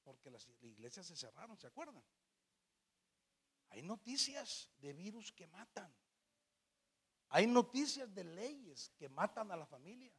porque 0.03 0.29
las 0.29 0.47
iglesias 0.61 1.07
se 1.07 1.15
cerraron, 1.15 1.57
¿se 1.57 1.67
acuerdan? 1.67 2.03
Hay 3.69 3.81
noticias 3.81 4.69
de 4.77 4.93
virus 4.93 5.31
que 5.31 5.47
matan. 5.47 5.93
Hay 7.29 7.45
noticias 7.45 8.13
de 8.13 8.23
leyes 8.23 8.91
que 8.97 9.09
matan 9.09 9.51
a 9.51 9.57
la 9.57 9.65
familia, 9.65 10.11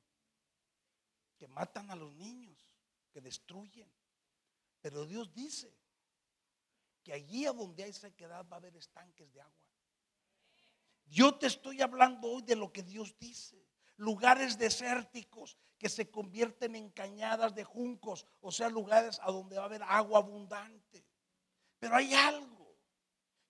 que 1.37 1.49
matan 1.49 1.91
a 1.91 1.97
los 1.97 2.13
niños, 2.15 2.71
que 3.11 3.21
destruyen. 3.21 3.91
Pero 4.81 5.07
Dios 5.07 5.33
dice 5.33 5.77
que 7.03 7.13
allí 7.13 7.47
a 7.47 7.53
donde 7.53 7.83
hay 7.83 7.93
sequedad 7.93 8.47
va 8.49 8.57
a 8.57 8.59
haber 8.59 8.77
estanques 8.77 9.33
de 9.33 9.41
agua. 9.41 9.70
Yo 11.11 11.35
te 11.35 11.49
estoy 11.49 11.83
hablando 11.83 12.29
hoy 12.29 12.43
de 12.43 12.55
lo 12.55 12.73
que 12.73 12.85
Dios 12.85 13.17
dice. 13.19 13.67
Lugares 13.97 14.57
desérticos 14.57 15.59
que 15.77 15.89
se 15.89 16.09
convierten 16.09 16.77
en 16.77 16.91
cañadas 16.91 17.55
de 17.55 17.65
juncos, 17.65 18.27
o 18.41 18.53
sea, 18.53 18.69
lugares 18.69 19.19
a 19.23 19.31
donde 19.33 19.57
va 19.57 19.63
a 19.63 19.67
haber 19.67 19.83
agua 19.83 20.21
abundante. 20.21 21.05
Pero 21.79 21.97
hay 21.97 22.15
algo 22.15 22.77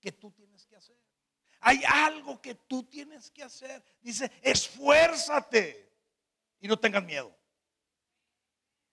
que 0.01 0.11
tú 0.11 0.31
tienes 0.31 0.65
que 0.67 0.77
hacer. 0.77 0.97
Hay 1.61 1.83
algo 1.87 2.41
que 2.41 2.55
tú 2.55 2.85
tienes 2.85 3.31
que 3.31 3.43
hacer. 3.43 3.85
Dice, 4.01 4.31
esfuérzate 4.41 5.93
y 6.61 6.67
no 6.67 6.79
tengas 6.79 7.05
miedo. 7.05 7.37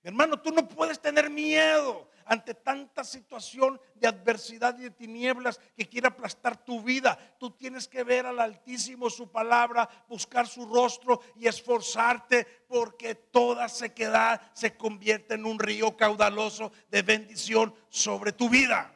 Mi 0.01 0.09
hermano, 0.09 0.41
tú 0.41 0.51
no 0.51 0.67
puedes 0.67 0.99
tener 0.99 1.29
miedo 1.29 2.09
ante 2.27 2.53
tanta 2.53 3.03
situación 3.03 3.79
de 3.95 4.07
adversidad 4.07 4.77
y 4.77 4.83
de 4.83 4.91
tinieblas 4.91 5.59
que 5.75 5.87
quiere 5.87 6.07
aplastar 6.07 6.63
tu 6.63 6.81
vida. 6.81 7.17
Tú 7.39 7.51
tienes 7.51 7.87
que 7.87 8.03
ver 8.03 8.25
al 8.25 8.39
Altísimo 8.39 9.09
su 9.09 9.31
palabra, 9.31 9.89
buscar 10.07 10.47
su 10.47 10.65
rostro 10.65 11.21
y 11.35 11.47
esforzarte 11.47 12.45
porque 12.67 13.15
toda 13.15 13.69
sequedad 13.69 14.41
se 14.53 14.75
convierte 14.75 15.35
en 15.35 15.45
un 15.45 15.57
río 15.59 15.95
caudaloso 15.95 16.71
de 16.89 17.01
bendición 17.01 17.73
sobre 17.89 18.33
tu 18.33 18.49
vida. 18.49 18.93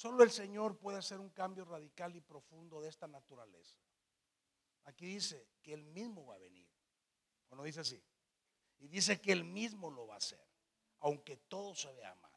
Solo 0.00 0.24
el 0.24 0.30
Señor 0.30 0.78
puede 0.78 0.96
hacer 0.96 1.20
un 1.20 1.28
cambio 1.28 1.66
radical 1.66 2.16
y 2.16 2.22
profundo 2.22 2.80
de 2.80 2.88
esta 2.88 3.06
naturaleza. 3.06 3.76
Aquí 4.84 5.04
dice 5.04 5.46
que 5.62 5.74
Él 5.74 5.84
mismo 5.84 6.24
va 6.24 6.36
a 6.36 6.38
venir. 6.38 6.69
¿O 7.50 7.56
no 7.56 7.64
dice 7.64 7.80
así? 7.80 8.02
Y 8.78 8.88
dice 8.88 9.20
que 9.20 9.32
Él 9.32 9.44
mismo 9.44 9.90
lo 9.90 10.06
va 10.06 10.14
a 10.14 10.18
hacer, 10.18 10.44
aunque 11.00 11.36
todo 11.36 11.74
se 11.74 11.92
vea 11.92 12.14
mal. 12.14 12.30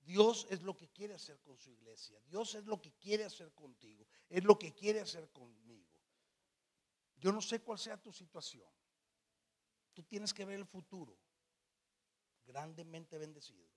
Dios 0.00 0.46
es 0.50 0.62
lo 0.62 0.76
que 0.76 0.88
quiere 0.88 1.14
hacer 1.14 1.40
con 1.42 1.58
su 1.58 1.70
iglesia. 1.70 2.20
Dios 2.26 2.54
es 2.54 2.64
lo 2.64 2.80
que 2.80 2.92
quiere 2.92 3.24
hacer 3.24 3.52
contigo. 3.52 4.06
Es 4.28 4.42
lo 4.42 4.58
que 4.58 4.72
quiere 4.74 5.00
hacer 5.00 5.30
conmigo. 5.30 5.88
Yo 7.16 7.30
no 7.30 7.40
sé 7.40 7.60
cuál 7.60 7.78
sea 7.78 7.96
tu 7.96 8.12
situación. 8.12 8.68
Tú 9.94 10.02
tienes 10.02 10.34
que 10.34 10.44
ver 10.44 10.58
el 10.58 10.66
futuro 10.66 11.16
grandemente 12.44 13.18
bendecido. 13.18 13.68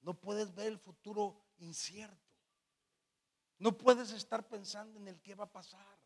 No 0.00 0.18
puedes 0.20 0.54
ver 0.54 0.68
el 0.68 0.78
futuro 0.78 1.44
incierto. 1.58 2.16
No 3.58 3.76
puedes 3.76 4.10
estar 4.10 4.48
pensando 4.48 4.98
en 4.98 5.08
el 5.08 5.20
que 5.20 5.34
va 5.34 5.44
a 5.44 5.52
pasar. 5.52 5.98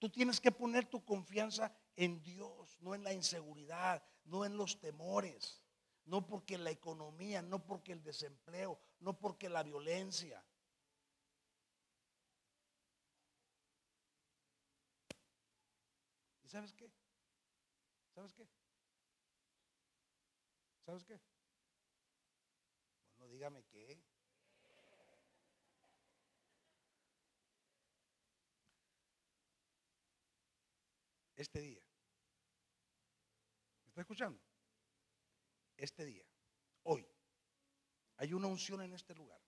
Tú 0.00 0.08
tienes 0.08 0.40
que 0.40 0.50
poner 0.50 0.86
tu 0.86 1.04
confianza 1.04 1.70
en 1.94 2.22
Dios, 2.22 2.78
no 2.80 2.94
en 2.94 3.04
la 3.04 3.12
inseguridad, 3.12 4.02
no 4.24 4.46
en 4.46 4.56
los 4.56 4.80
temores, 4.80 5.62
no 6.06 6.26
porque 6.26 6.56
la 6.56 6.70
economía, 6.70 7.42
no 7.42 7.62
porque 7.66 7.92
el 7.92 8.02
desempleo, 8.02 8.80
no 9.00 9.18
porque 9.18 9.50
la 9.50 9.62
violencia. 9.62 10.42
¿Y 16.42 16.48
sabes 16.48 16.72
qué? 16.72 16.90
¿Sabes 18.14 18.32
qué? 18.32 18.48
¿Sabes 20.86 21.04
qué? 21.04 21.20
Bueno, 23.18 23.34
dígame 23.34 23.62
qué. 23.64 24.02
Este 31.40 31.60
día. 31.60 31.80
¿Me 33.84 33.88
está 33.88 34.00
escuchando? 34.02 34.40
Este 35.76 36.04
día, 36.04 36.24
hoy, 36.82 37.06
hay 38.16 38.34
una 38.34 38.46
unción 38.46 38.82
en 38.82 38.92
este 38.92 39.14
lugar. 39.14 39.40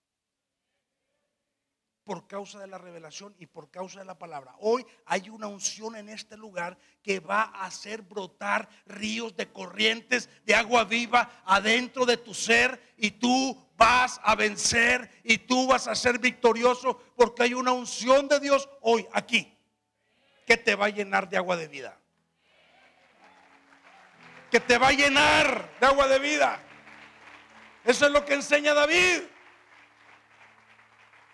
por 2.05 2.27
causa 2.27 2.59
de 2.59 2.67
la 2.67 2.77
revelación 2.77 3.33
y 3.39 3.45
por 3.45 3.71
causa 3.71 3.99
de 3.99 4.05
la 4.05 4.19
palabra. 4.19 4.53
Hoy 4.59 4.85
hay 5.05 5.29
una 5.29 5.47
unción 5.47 5.95
en 5.95 6.09
este 6.09 6.35
lugar 6.35 6.77
que 7.01 7.21
va 7.21 7.43
a 7.43 7.65
hacer 7.65 8.01
brotar 8.01 8.67
ríos 8.85 9.37
de 9.37 9.49
corrientes 9.53 10.29
de 10.43 10.53
agua 10.53 10.83
viva 10.83 11.41
adentro 11.45 12.05
de 12.05 12.17
tu 12.17 12.33
ser 12.33 12.93
y 12.97 13.11
tú 13.11 13.57
vas 13.77 14.19
a 14.21 14.35
vencer 14.35 15.09
y 15.23 15.37
tú 15.37 15.67
vas 15.67 15.87
a 15.87 15.95
ser 15.95 16.19
victorioso 16.19 16.97
porque 17.15 17.43
hay 17.43 17.53
una 17.53 17.71
unción 17.71 18.27
de 18.27 18.41
Dios 18.41 18.67
hoy 18.81 19.07
aquí 19.13 19.52
que 20.45 20.57
te 20.57 20.75
va 20.75 20.85
a 20.85 20.89
llenar 20.89 21.29
de 21.29 21.37
agua 21.37 21.57
de 21.57 21.67
vida. 21.67 21.97
Que 24.51 24.59
te 24.59 24.77
va 24.77 24.89
a 24.89 24.91
llenar 24.91 25.79
de 25.79 25.85
agua 25.85 26.07
de 26.07 26.19
vida. 26.19 26.61
Eso 27.83 28.05
es 28.05 28.11
lo 28.11 28.23
que 28.23 28.33
enseña 28.33 28.73
David. 28.73 29.23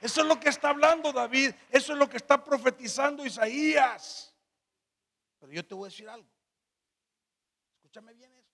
Eso 0.01 0.21
es 0.21 0.27
lo 0.27 0.39
que 0.39 0.49
está 0.49 0.69
hablando 0.69 1.11
David. 1.11 1.53
Eso 1.69 1.93
es 1.93 1.99
lo 1.99 2.09
que 2.09 2.17
está 2.17 2.43
profetizando 2.43 3.25
Isaías. 3.25 4.33
Pero 5.39 5.51
yo 5.51 5.65
te 5.65 5.75
voy 5.75 5.87
a 5.87 5.91
decir 5.91 6.09
algo. 6.09 6.29
Escúchame 7.75 8.13
bien 8.13 8.33
esto. 8.35 8.49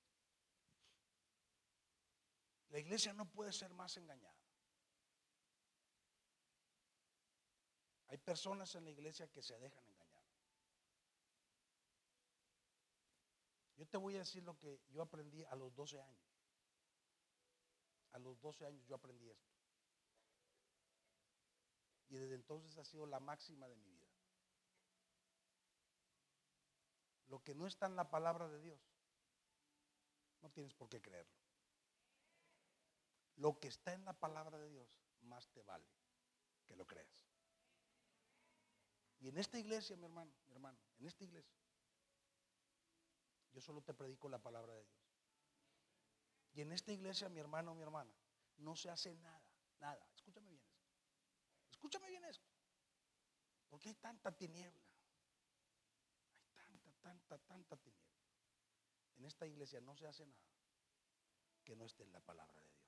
La 2.70 2.80
iglesia 2.80 3.13
no 3.13 3.26
puede 3.26 3.54
ser 3.54 3.72
más 3.74 3.96
engañada. 3.98 4.36
Hay 8.08 8.18
personas 8.18 8.74
en 8.76 8.86
la 8.86 8.91
iglesia 8.91 9.28
que 9.28 9.41
se 9.41 9.58
dejan 9.58 9.84
engañar. 9.84 9.94
Yo 13.75 13.85
te 13.88 13.97
voy 13.97 14.15
a 14.15 14.19
decir 14.19 14.43
lo 14.43 14.57
que 14.57 14.81
yo 14.89 15.01
aprendí 15.01 15.43
a 15.43 15.55
los 15.55 15.73
12 15.75 15.99
años. 15.99 16.25
A 18.13 18.19
los 18.19 18.39
12 18.39 18.65
años 18.65 18.85
yo 18.88 18.95
aprendí 18.95 19.29
esto. 19.29 19.53
Y 22.09 22.17
desde 22.17 22.35
entonces 22.35 22.77
ha 22.77 22.85
sido 22.85 23.05
la 23.05 23.19
máxima 23.19 23.67
de 23.67 23.75
mi 23.75 23.89
vida. 23.89 24.07
Lo 27.27 27.43
que 27.43 27.55
no 27.55 27.67
está 27.67 27.88
en 27.88 27.95
la 27.95 28.09
palabra 28.09 28.47
de 28.47 28.61
Dios, 28.61 28.79
no 30.41 30.49
tienes 30.51 30.73
por 30.73 30.88
qué 30.88 31.01
creerlo. 31.01 31.33
Lo 33.38 33.59
que 33.59 33.67
está 33.67 33.93
en 33.93 34.05
la 34.05 34.13
palabra 34.13 34.57
de 34.57 34.69
Dios, 34.69 34.88
más 35.23 35.49
te 35.49 35.63
vale 35.63 35.89
que 36.65 36.75
lo 36.75 36.85
creas. 36.85 37.27
Y 39.19 39.27
en 39.29 39.38
esta 39.38 39.57
iglesia, 39.57 39.97
mi 39.97 40.05
hermano, 40.05 40.31
mi 40.47 40.53
hermano, 40.53 40.77
en 40.99 41.07
esta 41.07 41.23
iglesia, 41.23 41.57
yo 43.56 43.62
solo 43.62 43.82
te 43.82 43.94
predico 43.94 44.28
la 44.28 44.38
palabra 44.38 44.74
de 44.74 44.84
Dios. 44.84 45.15
Y 46.52 46.62
en 46.62 46.74
esta 46.74 46.91
iglesia, 46.91 47.30
mi 47.30 47.39
hermano, 47.39 47.74
mi 47.74 47.84
hermana, 47.84 48.13
no 48.58 48.76
se 48.76 48.89
hace 48.89 49.15
nada, 49.15 49.41
nada. 49.80 50.06
Escúchame 50.13 50.50
bien 50.50 50.62
esto. 50.62 50.84
Escúchame 51.72 52.10
bien 52.10 52.26
esto. 52.26 52.50
Porque 53.70 53.89
hay 53.89 53.96
tanta 53.96 54.34
tiniebla. 54.34 54.86
Hay 56.41 56.48
tanta, 56.54 56.91
tanta, 57.02 57.38
tanta 57.38 57.78
tiniebla. 57.78 58.20
En 59.15 59.26
esta 59.26 59.48
iglesia 59.48 59.80
no 59.80 59.96
se 59.96 60.06
hace 60.06 60.26
nada 60.26 60.44
que 61.63 61.78
no 61.78 61.86
esté 61.86 62.04
en 62.04 62.12
la 62.12 62.20
palabra 62.20 62.62
de 62.62 62.68
Dios. 62.68 62.85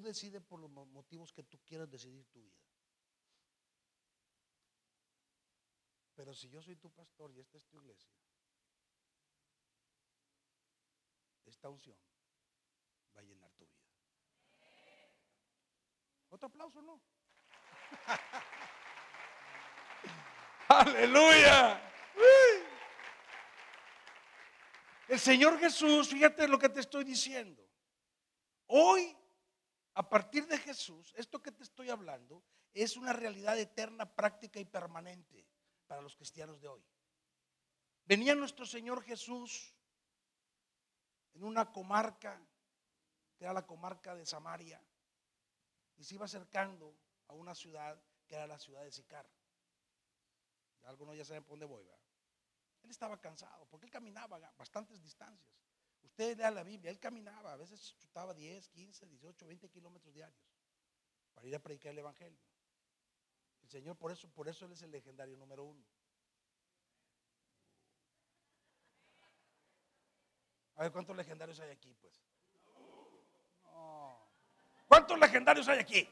Tú 0.00 0.06
decides 0.06 0.40
por 0.40 0.58
los 0.58 0.70
motivos 0.70 1.30
que 1.30 1.42
tú 1.42 1.58
quieras 1.62 1.90
decidir 1.90 2.24
tu 2.28 2.40
vida. 2.40 2.56
Pero 6.14 6.32
si 6.32 6.48
yo 6.48 6.62
soy 6.62 6.76
tu 6.76 6.90
pastor 6.90 7.30
y 7.32 7.40
esta 7.40 7.58
es 7.58 7.66
tu 7.66 7.76
iglesia, 7.76 8.10
esta 11.44 11.68
unción 11.68 11.98
va 13.14 13.20
a 13.20 13.24
llenar 13.24 13.52
tu 13.52 13.66
vida. 13.66 13.84
Otro 16.30 16.48
aplauso, 16.48 16.80
¿no? 16.80 17.02
Aleluya. 20.68 21.92
El 25.08 25.20
Señor 25.20 25.58
Jesús, 25.58 26.08
fíjate 26.08 26.48
lo 26.48 26.58
que 26.58 26.70
te 26.70 26.80
estoy 26.80 27.04
diciendo. 27.04 27.68
Hoy 28.66 29.19
a 29.94 30.08
partir 30.08 30.46
de 30.46 30.58
Jesús, 30.58 31.12
esto 31.16 31.42
que 31.42 31.52
te 31.52 31.62
estoy 31.62 31.90
hablando 31.90 32.42
es 32.72 32.96
una 32.96 33.12
realidad 33.12 33.58
eterna, 33.58 34.14
práctica 34.14 34.60
y 34.60 34.64
permanente 34.64 35.46
para 35.86 36.02
los 36.02 36.14
cristianos 36.16 36.60
de 36.60 36.68
hoy. 36.68 36.84
Venía 38.04 38.34
nuestro 38.34 38.64
Señor 38.64 39.02
Jesús 39.02 39.74
en 41.34 41.44
una 41.44 41.72
comarca, 41.72 42.40
que 43.36 43.44
era 43.44 43.52
la 43.52 43.66
comarca 43.66 44.14
de 44.14 44.26
Samaria, 44.26 44.82
y 45.96 46.04
se 46.04 46.14
iba 46.14 46.24
acercando 46.24 46.96
a 47.28 47.34
una 47.34 47.54
ciudad 47.54 48.00
que 48.26 48.36
era 48.36 48.46
la 48.46 48.58
ciudad 48.58 48.82
de 48.82 48.92
Sicar. 48.92 49.28
Algunos 50.84 51.16
ya 51.16 51.24
saben 51.24 51.44
por 51.44 51.58
dónde 51.58 51.66
voy. 51.66 51.84
Él 52.82 52.90
estaba 52.90 53.20
cansado 53.20 53.66
porque 53.66 53.86
él 53.86 53.92
caminaba 53.92 54.38
bastantes 54.56 55.02
distancias. 55.02 55.69
Usted 56.10 56.36
lea 56.36 56.50
la 56.50 56.62
Biblia, 56.62 56.90
él 56.90 56.98
caminaba, 56.98 57.52
a 57.52 57.56
veces 57.56 57.94
chutaba 57.98 58.34
10, 58.34 58.68
15, 58.68 59.06
18, 59.06 59.46
20 59.46 59.70
kilómetros 59.70 60.12
diarios 60.12 60.44
para 61.32 61.46
ir 61.46 61.54
a 61.54 61.58
predicar 61.58 61.92
el 61.92 61.98
Evangelio. 61.98 62.38
El 63.62 63.68
Señor, 63.70 63.96
por 63.96 64.10
eso, 64.10 64.28
por 64.28 64.48
eso 64.48 64.66
Él 64.66 64.72
es 64.72 64.82
el 64.82 64.90
legendario 64.90 65.36
número 65.36 65.64
uno. 65.64 65.84
A 70.74 70.82
ver, 70.82 70.92
¿cuántos 70.92 71.16
legendarios 71.16 71.60
hay 71.60 71.70
aquí, 71.70 71.94
pues? 71.94 72.20
¿Cuántos 74.88 75.18
legendarios 75.20 75.68
hay 75.68 75.78
aquí? 75.78 76.08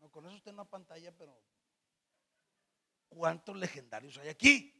No, 0.00 0.10
con 0.10 0.24
eso 0.24 0.36
usted 0.36 0.52
no 0.52 0.64
pantalla, 0.64 1.12
pero 1.12 1.38
¿cuántos 3.10 3.56
legendarios 3.56 4.16
hay 4.16 4.28
aquí? 4.28 4.79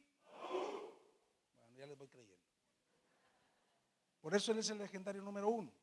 Ya 1.81 1.87
les 1.87 1.97
voy 1.97 2.07
creyendo. 2.09 2.45
Por 4.19 4.35
eso 4.35 4.51
él 4.51 4.59
es 4.59 4.69
el 4.69 4.77
legendario 4.77 5.23
número 5.23 5.49
uno. 5.49 5.73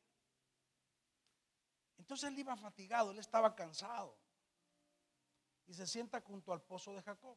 Entonces 1.97 2.31
él 2.31 2.39
iba 2.39 2.57
fatigado, 2.57 3.11
él 3.11 3.19
estaba 3.19 3.53
cansado. 3.57 4.17
Y 5.67 5.75
se 5.75 5.89
sienta 5.89 6.21
junto 6.21 6.53
al 6.53 6.63
pozo 6.63 6.95
de 6.95 7.03
Jacob. 7.03 7.37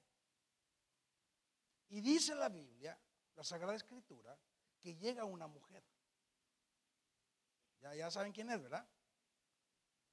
Y 1.89 2.01
dice 2.01 2.35
la 2.35 2.49
Biblia, 2.49 2.95
la 3.35 3.43
Sagrada 3.43 3.73
Escritura, 3.73 4.37
que 4.79 4.95
llega 4.95 5.25
una 5.25 5.47
mujer. 5.47 5.83
Ya, 7.79 7.95
ya 7.95 8.11
saben 8.11 8.31
quién 8.31 8.51
es, 8.51 8.61
¿verdad? 8.61 8.87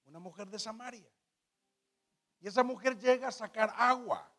Una 0.06 0.20
mujer 0.20 0.48
de 0.48 0.58
Samaria. 0.58 1.12
Y 2.40 2.48
esa 2.48 2.64
mujer 2.64 2.96
llega 2.96 3.28
a 3.28 3.32
sacar 3.32 3.74
agua. 3.76 4.32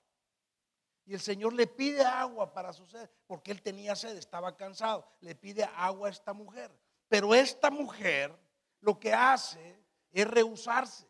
Y 1.05 1.13
el 1.13 1.19
Señor 1.19 1.53
le 1.53 1.65
pide 1.65 2.03
agua 2.03 2.53
para 2.53 2.71
su 2.71 2.85
sed, 2.85 3.09
porque 3.25 3.51
él 3.51 3.62
tenía 3.62 3.95
sed, 3.95 4.15
estaba 4.17 4.55
cansado. 4.55 5.07
Le 5.21 5.35
pide 5.35 5.63
agua 5.63 6.07
a 6.07 6.12
esta 6.12 6.33
mujer. 6.33 6.71
Pero 7.07 7.33
esta 7.33 7.71
mujer 7.71 8.38
lo 8.81 8.99
que 8.99 9.13
hace 9.13 9.83
es 10.12 10.27
rehusarse. 10.27 11.09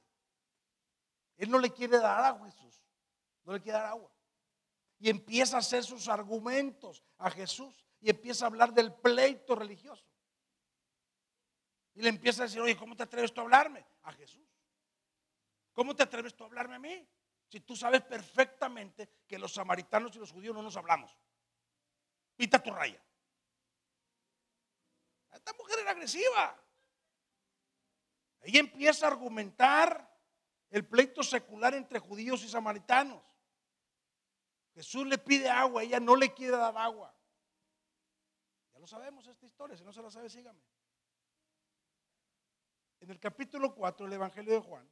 Él 1.38 1.50
no 1.50 1.60
le 1.60 1.72
quiere 1.72 2.00
dar 2.00 2.24
agua 2.24 2.48
a 2.48 2.52
Jesús. 2.52 2.82
No 3.44 3.54
le 3.54 3.62
quiere 3.62 3.78
dar 3.78 3.88
agua. 3.88 4.12
Y 5.00 5.10
empieza 5.10 5.58
a 5.58 5.60
hacer 5.60 5.84
sus 5.84 6.08
argumentos 6.08 7.04
a 7.18 7.30
Jesús. 7.30 7.74
Y 8.02 8.10
empieza 8.10 8.46
a 8.46 8.48
hablar 8.48 8.74
del 8.74 8.94
pleito 8.94 9.56
religioso. 9.56 10.06
Y 11.96 12.02
le 12.02 12.10
empieza 12.10 12.44
a 12.44 12.46
decir, 12.46 12.62
oye, 12.62 12.78
¿cómo 12.78 12.96
te 12.96 13.04
atreves 13.04 13.34
tú 13.34 13.42
a 13.42 13.44
hablarme? 13.44 13.86
A 14.04 14.14
Jesús. 14.14 14.48
¿Cómo 15.74 15.96
te 15.96 16.04
atreves 16.04 16.36
tú 16.36 16.44
a 16.44 16.48
hablarme 16.48 16.76
a 16.76 16.80
mí? 16.80 17.08
Si 17.50 17.62
tú 17.62 17.76
sabes 17.76 18.02
perfectamente 18.04 19.10
que 19.28 19.40
los 19.40 19.54
samaritanos 19.54 20.16
y 20.16 20.20
los 20.20 20.32
judíos 20.32 20.56
no 20.56 20.62
nos 20.62 20.78
hablamos. 20.78 21.18
Pita 22.36 22.62
tu 22.62 22.72
raya. 22.72 23.04
Esta 25.32 25.54
mujer 25.54 25.80
era 25.80 25.92
agresiva. 25.92 26.64
Ella 28.42 28.60
empieza 28.60 29.08
a 29.08 29.10
argumentar 29.10 30.10
el 30.70 30.86
pleito 30.86 31.24
secular 31.24 31.74
entre 31.74 32.00
judíos 32.00 32.44
y 32.44 32.50
samaritanos. 32.50 33.22
Jesús 34.76 35.08
le 35.08 35.18
pide 35.18 35.50
agua, 35.50 35.84
ella 35.84 36.00
no 36.00 36.16
le 36.16 36.34
quiere 36.34 36.56
dar 36.56 36.78
agua. 36.78 37.14
Ya 38.74 38.80
lo 38.80 38.88
sabemos 38.88 39.28
esta 39.28 39.46
historia, 39.46 39.76
si 39.76 39.84
no 39.84 39.92
se 39.92 40.02
la 40.02 40.12
sabe, 40.12 40.30
sígame. 40.30 40.62
En 43.00 43.10
el 43.10 43.20
capítulo 43.20 43.74
4 43.74 44.06
del 44.06 44.14
Evangelio 44.14 44.54
de 44.54 44.60
Juan, 44.60 44.90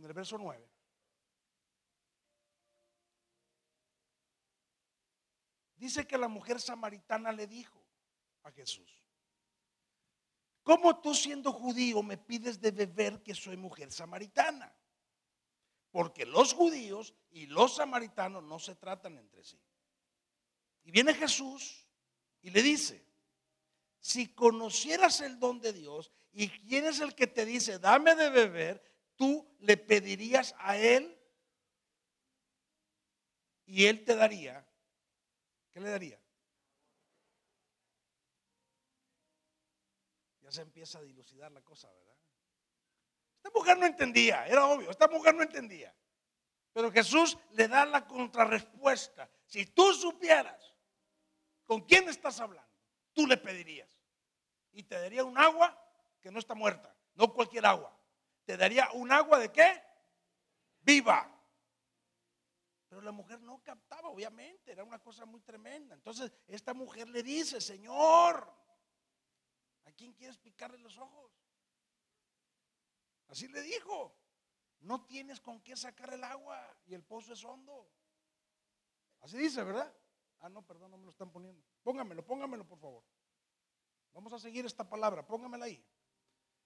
en 0.00 0.06
el 0.06 0.14
verso 0.14 0.38
9. 0.38 0.66
Dice 5.76 6.06
que 6.06 6.18
la 6.18 6.28
mujer 6.28 6.60
samaritana 6.60 7.32
le 7.32 7.46
dijo 7.46 7.82
a 8.42 8.50
Jesús, 8.50 8.90
¿cómo 10.62 11.00
tú 11.00 11.14
siendo 11.14 11.52
judío 11.52 12.02
me 12.02 12.18
pides 12.18 12.60
de 12.60 12.70
beber 12.70 13.22
que 13.22 13.34
soy 13.34 13.56
mujer 13.56 13.92
samaritana? 13.92 14.74
Porque 15.90 16.24
los 16.24 16.54
judíos 16.54 17.14
y 17.30 17.46
los 17.46 17.76
samaritanos 17.76 18.42
no 18.42 18.58
se 18.58 18.74
tratan 18.76 19.18
entre 19.18 19.44
sí. 19.44 19.60
Y 20.84 20.90
viene 20.90 21.14
Jesús 21.14 21.86
y 22.40 22.50
le 22.50 22.62
dice, 22.62 23.04
si 23.98 24.32
conocieras 24.34 25.20
el 25.20 25.38
don 25.38 25.60
de 25.60 25.72
Dios 25.72 26.10
y 26.32 26.48
quién 26.48 26.86
es 26.86 27.00
el 27.00 27.14
que 27.14 27.26
te 27.26 27.44
dice, 27.44 27.78
dame 27.78 28.14
de 28.14 28.30
beber, 28.30 28.89
tú 29.20 29.46
le 29.58 29.76
pedirías 29.76 30.54
a 30.60 30.78
él 30.78 31.14
y 33.66 33.84
él 33.84 34.02
te 34.02 34.16
daría. 34.16 34.66
¿Qué 35.70 35.78
le 35.78 35.90
daría? 35.90 36.18
Ya 40.40 40.50
se 40.50 40.62
empieza 40.62 41.00
a 41.00 41.02
dilucidar 41.02 41.52
la 41.52 41.60
cosa, 41.60 41.92
¿verdad? 41.92 42.16
Esta 43.36 43.50
mujer 43.54 43.76
no 43.76 43.84
entendía, 43.84 44.46
era 44.46 44.66
obvio, 44.66 44.90
esta 44.90 45.06
mujer 45.06 45.34
no 45.34 45.42
entendía. 45.42 45.94
Pero 46.72 46.90
Jesús 46.90 47.36
le 47.50 47.68
da 47.68 47.84
la 47.84 48.06
contrarrespuesta. 48.06 49.30
Si 49.44 49.66
tú 49.66 49.92
supieras 49.92 50.74
con 51.66 51.82
quién 51.82 52.08
estás 52.08 52.40
hablando, 52.40 52.72
tú 53.12 53.26
le 53.26 53.36
pedirías. 53.36 54.00
Y 54.72 54.84
te 54.84 54.94
daría 54.94 55.24
un 55.24 55.36
agua 55.36 55.78
que 56.22 56.30
no 56.30 56.38
está 56.38 56.54
muerta, 56.54 56.96
no 57.16 57.34
cualquier 57.34 57.66
agua. 57.66 57.99
Te 58.50 58.56
daría 58.56 58.90
un 58.94 59.12
agua 59.12 59.38
de 59.38 59.52
qué? 59.52 59.80
Viva. 60.80 61.24
Pero 62.88 63.00
la 63.00 63.12
mujer 63.12 63.40
no 63.40 63.62
captaba, 63.62 64.08
obviamente, 64.08 64.72
era 64.72 64.82
una 64.82 64.98
cosa 64.98 65.24
muy 65.24 65.40
tremenda. 65.40 65.94
Entonces, 65.94 66.32
esta 66.48 66.74
mujer 66.74 67.08
le 67.10 67.22
dice, 67.22 67.60
Señor, 67.60 68.52
¿a 69.84 69.92
quién 69.92 70.14
quieres 70.14 70.36
picarle 70.36 70.78
los 70.78 70.98
ojos? 70.98 71.30
Así 73.28 73.46
le 73.46 73.62
dijo, 73.62 74.18
no 74.80 75.06
tienes 75.06 75.40
con 75.40 75.60
qué 75.60 75.76
sacar 75.76 76.12
el 76.12 76.24
agua 76.24 76.76
y 76.86 76.94
el 76.94 77.04
pozo 77.04 77.32
es 77.34 77.44
hondo. 77.44 77.88
Así 79.20 79.38
dice, 79.38 79.62
¿verdad? 79.62 79.94
Ah, 80.40 80.48
no, 80.48 80.66
perdón, 80.66 80.90
no 80.90 80.98
me 80.98 81.04
lo 81.04 81.12
están 81.12 81.30
poniendo. 81.30 81.62
Póngamelo, 81.84 82.26
póngamelo, 82.26 82.66
por 82.66 82.80
favor. 82.80 83.04
Vamos 84.12 84.32
a 84.32 84.40
seguir 84.40 84.66
esta 84.66 84.88
palabra, 84.88 85.24
póngamela 85.24 85.66
ahí. 85.66 85.80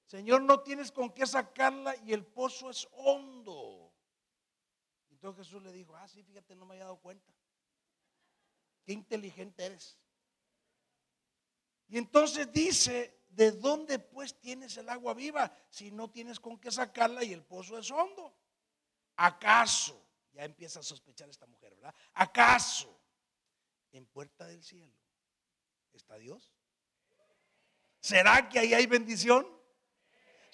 Señor, 0.07 0.43
no 0.43 0.61
tienes 0.61 0.93
con 0.93 1.11
qué 1.13 1.27
sacarla 1.27 1.97
y 2.05 2.13
el 2.13 2.25
pozo 2.25 2.71
es 2.71 2.87
hondo. 2.93 3.93
Entonces 5.11 5.47
Jesús 5.47 5.63
le 5.63 5.73
dijo, 5.73 5.97
ah, 5.97 6.07
sí, 6.07 6.23
fíjate, 6.23 6.55
no 6.55 6.67
me 6.67 6.75
había 6.75 6.85
dado 6.85 7.01
cuenta. 7.01 7.33
Qué 8.85 8.93
inteligente 8.93 9.65
eres. 9.65 9.99
Y 11.89 11.99
entonces 11.99 12.53
dice, 12.53 13.23
¿de 13.29 13.53
dónde 13.53 13.99
pues 13.99 14.39
tienes 14.41 14.77
el 14.77 14.89
agua 14.89 15.15
viva 15.15 15.57
si 15.71 15.91
no 15.91 16.11
tienes 16.11 16.39
con 16.41 16.59
qué 16.59 16.71
sacarla 16.71 17.25
y 17.25 17.33
el 17.33 17.43
pozo 17.43 17.79
es 17.79 17.91
hondo? 17.91 18.35
¿Acaso? 19.17 20.01
Ya 20.33 20.45
empieza 20.45 20.81
a 20.81 20.83
sospechar 20.83 21.31
esta 21.31 21.47
mujer, 21.47 21.75
¿verdad? 21.75 21.95
¿Acaso 22.15 23.01
en 23.93 24.05
puerta 24.07 24.47
del 24.47 24.63
cielo 24.63 24.93
está 25.93 26.17
Dios? 26.17 26.53
¿Será 28.01 28.49
que 28.49 28.59
ahí 28.59 28.75
hay 28.75 28.87
bendición? 28.87 29.47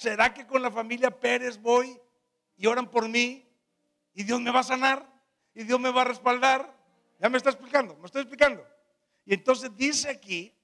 ¿Será 0.01 0.33
que 0.33 0.47
con 0.47 0.63
la 0.63 0.71
familia 0.71 1.11
Pérez 1.11 1.61
voy 1.61 2.01
y 2.57 2.67
oran 2.67 2.91
por 2.91 3.07
mí 3.07 3.47
y 4.15 4.23
Dios 4.23 4.41
me 4.41 4.51
va 4.51 4.61
a 4.61 4.63
sanar 4.63 5.07
y 5.53 5.63
Dios 5.65 5.79
me 5.79 5.91
va 5.91 6.01
a 6.01 6.05
respaldar? 6.07 6.75
Ya 7.19 7.29
me 7.29 7.37
está 7.37 7.51
explicando, 7.51 7.95
me 7.99 8.07
estoy 8.07 8.23
explicando. 8.23 8.67
Y 9.27 9.35
entonces 9.35 9.77
dice 9.77 10.09
aquí, 10.09 10.59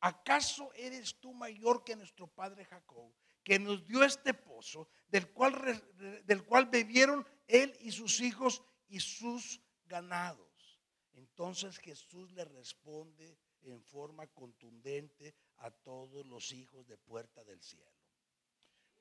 ¿acaso 0.00 0.72
eres 0.72 1.20
tú 1.20 1.34
mayor 1.34 1.84
que 1.84 1.94
nuestro 1.94 2.26
padre 2.26 2.64
Jacob, 2.64 3.12
que 3.44 3.58
nos 3.58 3.86
dio 3.86 4.02
este 4.02 4.32
pozo, 4.32 4.88
del 5.08 5.28
cual, 5.28 5.84
del 6.24 6.42
cual 6.46 6.64
bebieron 6.70 7.28
él 7.46 7.76
y 7.80 7.92
sus 7.92 8.20
hijos 8.20 8.62
y 8.88 8.98
sus 8.98 9.60
ganados? 9.84 10.80
Entonces 11.12 11.76
Jesús 11.76 12.32
le 12.32 12.46
responde 12.46 13.36
en 13.60 13.82
forma 13.82 14.26
contundente 14.28 15.34
a 15.58 15.70
todos 15.70 16.24
los 16.24 16.52
hijos 16.52 16.86
de 16.86 16.96
puerta 16.96 17.44
del 17.44 17.60
cielo. 17.60 17.95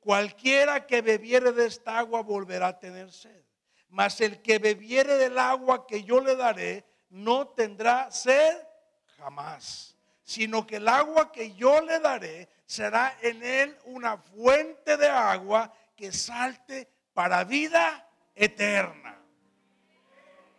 Cualquiera 0.06 0.86
que 0.86 1.02
bebiere 1.02 1.52
de 1.52 1.66
esta 1.66 1.98
agua 1.98 2.22
volverá 2.22 2.68
a 2.68 2.80
tener 2.80 3.12
sed. 3.12 3.42
Mas 3.90 4.22
el 4.22 4.40
que 4.40 4.60
bebiere 4.60 5.16
del 5.16 5.40
agua 5.40 5.88
que 5.88 6.04
yo 6.04 6.22
le 6.22 6.36
daré 6.36 6.86
no 7.10 7.48
tendrá 7.48 8.12
sed 8.12 8.56
jamás, 9.18 9.98
sino 10.22 10.68
que 10.68 10.76
el 10.76 10.88
agua 10.90 11.32
que 11.32 11.56
yo 11.56 11.82
le 11.82 12.00
daré 12.00 12.48
será 12.68 13.18
en 13.20 13.44
él 13.44 13.76
una 13.86 14.16
fuente 14.16 14.96
de 14.96 15.10
agua 15.10 15.74
que 15.96 16.12
salte 16.12 16.88
para 17.16 17.44
vida 17.44 18.08
eterna. 18.36 19.20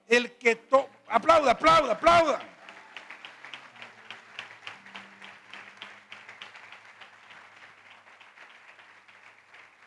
El 0.08 0.36
que 0.38 0.56
to 0.56 0.88
aplauda, 1.06 1.52
aplauda, 1.52 1.92
aplauda. 1.92 2.55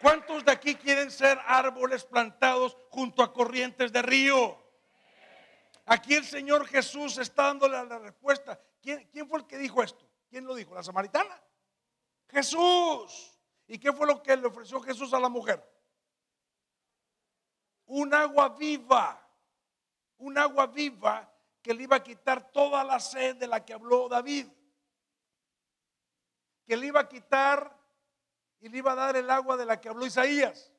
¿Cuántos 0.10 0.44
de 0.44 0.52
aquí 0.52 0.74
quieren 0.74 1.12
ser 1.12 1.40
árboles 1.46 2.04
plantados 2.04 2.76
junto 2.90 3.22
a 3.22 3.32
corrientes 3.32 3.92
de 3.92 4.02
río? 4.02 4.58
Aquí 5.86 6.16
el 6.16 6.26
Señor 6.26 6.66
Jesús 6.66 7.20
está 7.20 7.44
dándole 7.44 7.86
la 7.86 8.00
respuesta. 8.00 8.60
¿Quién, 8.82 9.08
¿Quién, 9.12 9.30
fue 9.30 9.38
el 9.38 9.46
que 9.46 9.60
dijo 9.60 9.84
esto? 9.84 10.10
¿Quién 10.28 10.46
lo 10.46 10.56
dijo? 10.56 10.74
¿La 10.74 10.82
samaritana? 10.82 11.40
Jesús. 12.28 13.40
¿Y 13.68 13.78
qué 13.78 13.94
fue 13.94 14.08
lo 14.08 14.24
que 14.24 14.36
le 14.36 14.48
ofreció 14.48 14.82
Jesús 14.82 15.14
a 15.14 15.20
la 15.20 15.30
mujer? 15.30 15.64
Un 17.86 18.12
agua 18.12 18.50
viva. 18.50 19.24
Un 20.18 20.40
agua 20.40 20.66
viva 20.66 21.32
que 21.62 21.72
le 21.72 21.84
iba 21.84 21.98
a 21.98 22.04
quitar 22.04 22.52
toda 22.52 22.84
la 22.84 23.00
sed 23.00 23.36
de 23.36 23.46
la 23.46 23.64
que 23.64 23.74
habló 23.76 24.10
David. 24.10 24.48
Que 26.66 26.76
le 26.76 26.88
iba 26.88 27.02
a 27.02 27.08
quitar 27.08 27.79
y 28.62 28.70
le 28.70 28.78
iba 28.80 28.92
a 28.92 28.96
dar 28.96 29.16
el 29.16 29.30
agua 29.30 29.58
de 29.58 29.66
la 29.66 29.80
que 29.80 29.90
habló 29.90 30.06
Isaías. 30.06 30.72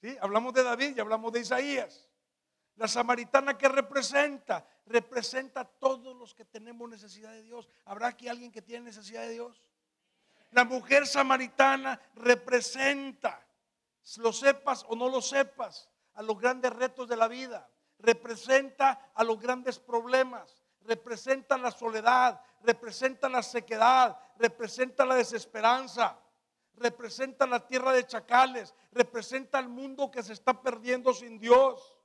¿Sí? 0.00 0.16
Hablamos 0.20 0.52
de 0.54 0.62
David 0.62 0.96
y 0.96 1.00
hablamos 1.00 1.32
de 1.32 1.40
Isaías. 1.40 2.08
La 2.76 2.86
samaritana 2.86 3.58
que 3.58 3.68
representa, 3.68 4.64
representa 4.86 5.60
a 5.60 5.64
todos 5.64 6.16
los 6.16 6.34
que 6.34 6.44
tenemos 6.44 6.88
necesidad 6.88 7.32
de 7.32 7.42
Dios. 7.42 7.68
¿Habrá 7.84 8.08
aquí 8.08 8.28
alguien 8.28 8.52
que 8.52 8.62
tiene 8.62 8.84
necesidad 8.86 9.22
de 9.22 9.30
Dios? 9.30 9.62
La 10.52 10.64
mujer 10.64 11.06
samaritana 11.06 12.00
representa, 12.14 13.44
lo 14.18 14.32
sepas 14.32 14.84
o 14.88 14.96
no 14.96 15.08
lo 15.08 15.20
sepas, 15.20 15.88
a 16.14 16.22
los 16.22 16.38
grandes 16.38 16.72
retos 16.72 17.08
de 17.08 17.16
la 17.16 17.28
vida. 17.28 17.68
Representa 17.98 19.10
a 19.14 19.24
los 19.24 19.40
grandes 19.40 19.78
problemas. 19.78 20.62
Representa 20.82 21.58
la 21.58 21.70
soledad, 21.70 22.40
representa 22.62 23.28
la 23.28 23.42
sequedad, 23.42 24.18
representa 24.38 25.04
la 25.04 25.16
desesperanza 25.16 26.18
representa 26.78 27.46
la 27.46 27.66
tierra 27.66 27.92
de 27.92 28.06
chacales, 28.06 28.74
representa 28.92 29.58
el 29.58 29.68
mundo 29.68 30.10
que 30.10 30.22
se 30.22 30.32
está 30.32 30.60
perdiendo 30.60 31.12
sin 31.12 31.38
Dios. 31.38 31.96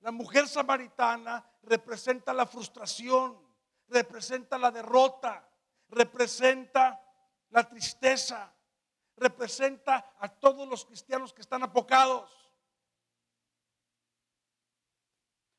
La 0.00 0.10
mujer 0.10 0.48
samaritana 0.48 1.48
representa 1.62 2.32
la 2.32 2.46
frustración, 2.46 3.38
representa 3.88 4.58
la 4.58 4.70
derrota, 4.70 5.48
representa 5.88 7.00
la 7.50 7.68
tristeza, 7.68 8.52
representa 9.16 10.14
a 10.18 10.28
todos 10.28 10.68
los 10.68 10.84
cristianos 10.84 11.32
que 11.32 11.40
están 11.40 11.62
apocados. 11.62 12.30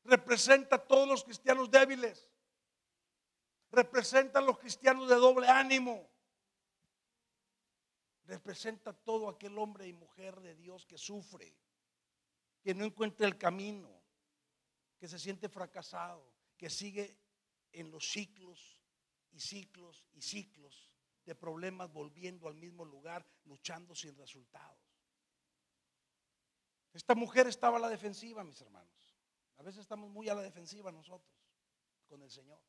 Representa 0.04 0.76
a 0.76 0.78
todos 0.78 1.08
los 1.08 1.24
cristianos 1.24 1.70
débiles. 1.70 2.30
Representa 3.72 4.38
a 4.38 4.42
los 4.42 4.58
cristianos 4.58 5.08
de 5.08 5.16
doble 5.16 5.48
ánimo 5.48 6.08
representa 8.26 8.92
todo 8.92 9.28
aquel 9.28 9.58
hombre 9.58 9.86
y 9.86 9.92
mujer 9.92 10.40
de 10.40 10.54
Dios 10.54 10.84
que 10.86 10.98
sufre, 10.98 11.56
que 12.62 12.74
no 12.74 12.84
encuentra 12.84 13.26
el 13.26 13.38
camino, 13.38 13.90
que 14.98 15.08
se 15.08 15.18
siente 15.18 15.48
fracasado, 15.48 16.28
que 16.56 16.70
sigue 16.70 17.16
en 17.72 17.90
los 17.90 18.10
ciclos 18.10 18.80
y 19.32 19.40
ciclos 19.40 20.04
y 20.14 20.22
ciclos 20.22 20.90
de 21.24 21.34
problemas 21.34 21.92
volviendo 21.92 22.48
al 22.48 22.54
mismo 22.54 22.84
lugar, 22.84 23.26
luchando 23.44 23.94
sin 23.94 24.16
resultados. 24.16 24.78
Esta 26.92 27.14
mujer 27.14 27.46
estaba 27.46 27.76
a 27.76 27.80
la 27.80 27.90
defensiva, 27.90 28.42
mis 28.42 28.60
hermanos. 28.60 29.16
A 29.58 29.62
veces 29.62 29.82
estamos 29.82 30.08
muy 30.10 30.28
a 30.28 30.34
la 30.34 30.42
defensiva 30.42 30.90
nosotros 30.92 31.36
con 32.06 32.22
el 32.22 32.30
Señor. 32.30 32.60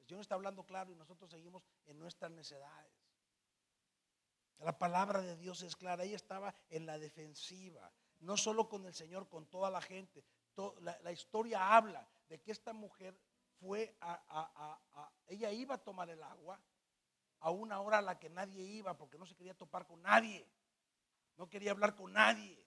El 0.00 0.06
Señor 0.06 0.22
está 0.22 0.34
hablando 0.34 0.64
claro 0.64 0.92
y 0.92 0.96
nosotros 0.96 1.30
seguimos 1.30 1.62
en 1.86 1.98
nuestras 1.98 2.30
necesidades. 2.30 2.99
La 4.60 4.78
palabra 4.78 5.22
de 5.22 5.36
Dios 5.36 5.62
es 5.62 5.74
clara. 5.74 6.04
Ella 6.04 6.16
estaba 6.16 6.54
en 6.68 6.86
la 6.86 6.98
defensiva, 6.98 7.90
no 8.20 8.36
solo 8.36 8.68
con 8.68 8.86
el 8.86 8.94
Señor, 8.94 9.28
con 9.28 9.46
toda 9.46 9.70
la 9.70 9.80
gente. 9.80 10.24
La, 10.80 11.12
historia 11.12 11.74
habla 11.74 12.06
de 12.28 12.40
que 12.40 12.52
esta 12.52 12.72
mujer 12.74 13.18
fue 13.58 13.96
a, 14.00 14.78
ella 15.26 15.50
iba 15.52 15.76
a 15.76 15.78
tomar 15.78 16.10
el 16.10 16.22
agua 16.22 16.60
a 17.40 17.50
una 17.50 17.80
hora 17.80 17.98
a 17.98 18.02
la 18.02 18.18
que 18.18 18.28
nadie 18.28 18.62
iba 18.62 18.96
porque 18.96 19.16
no 19.16 19.24
se 19.24 19.34
quería 19.34 19.54
topar 19.54 19.86
con 19.86 20.02
nadie. 20.02 20.46
No 21.36 21.48
quería 21.48 21.70
hablar 21.70 21.94
con 21.94 22.12
nadie. 22.12 22.66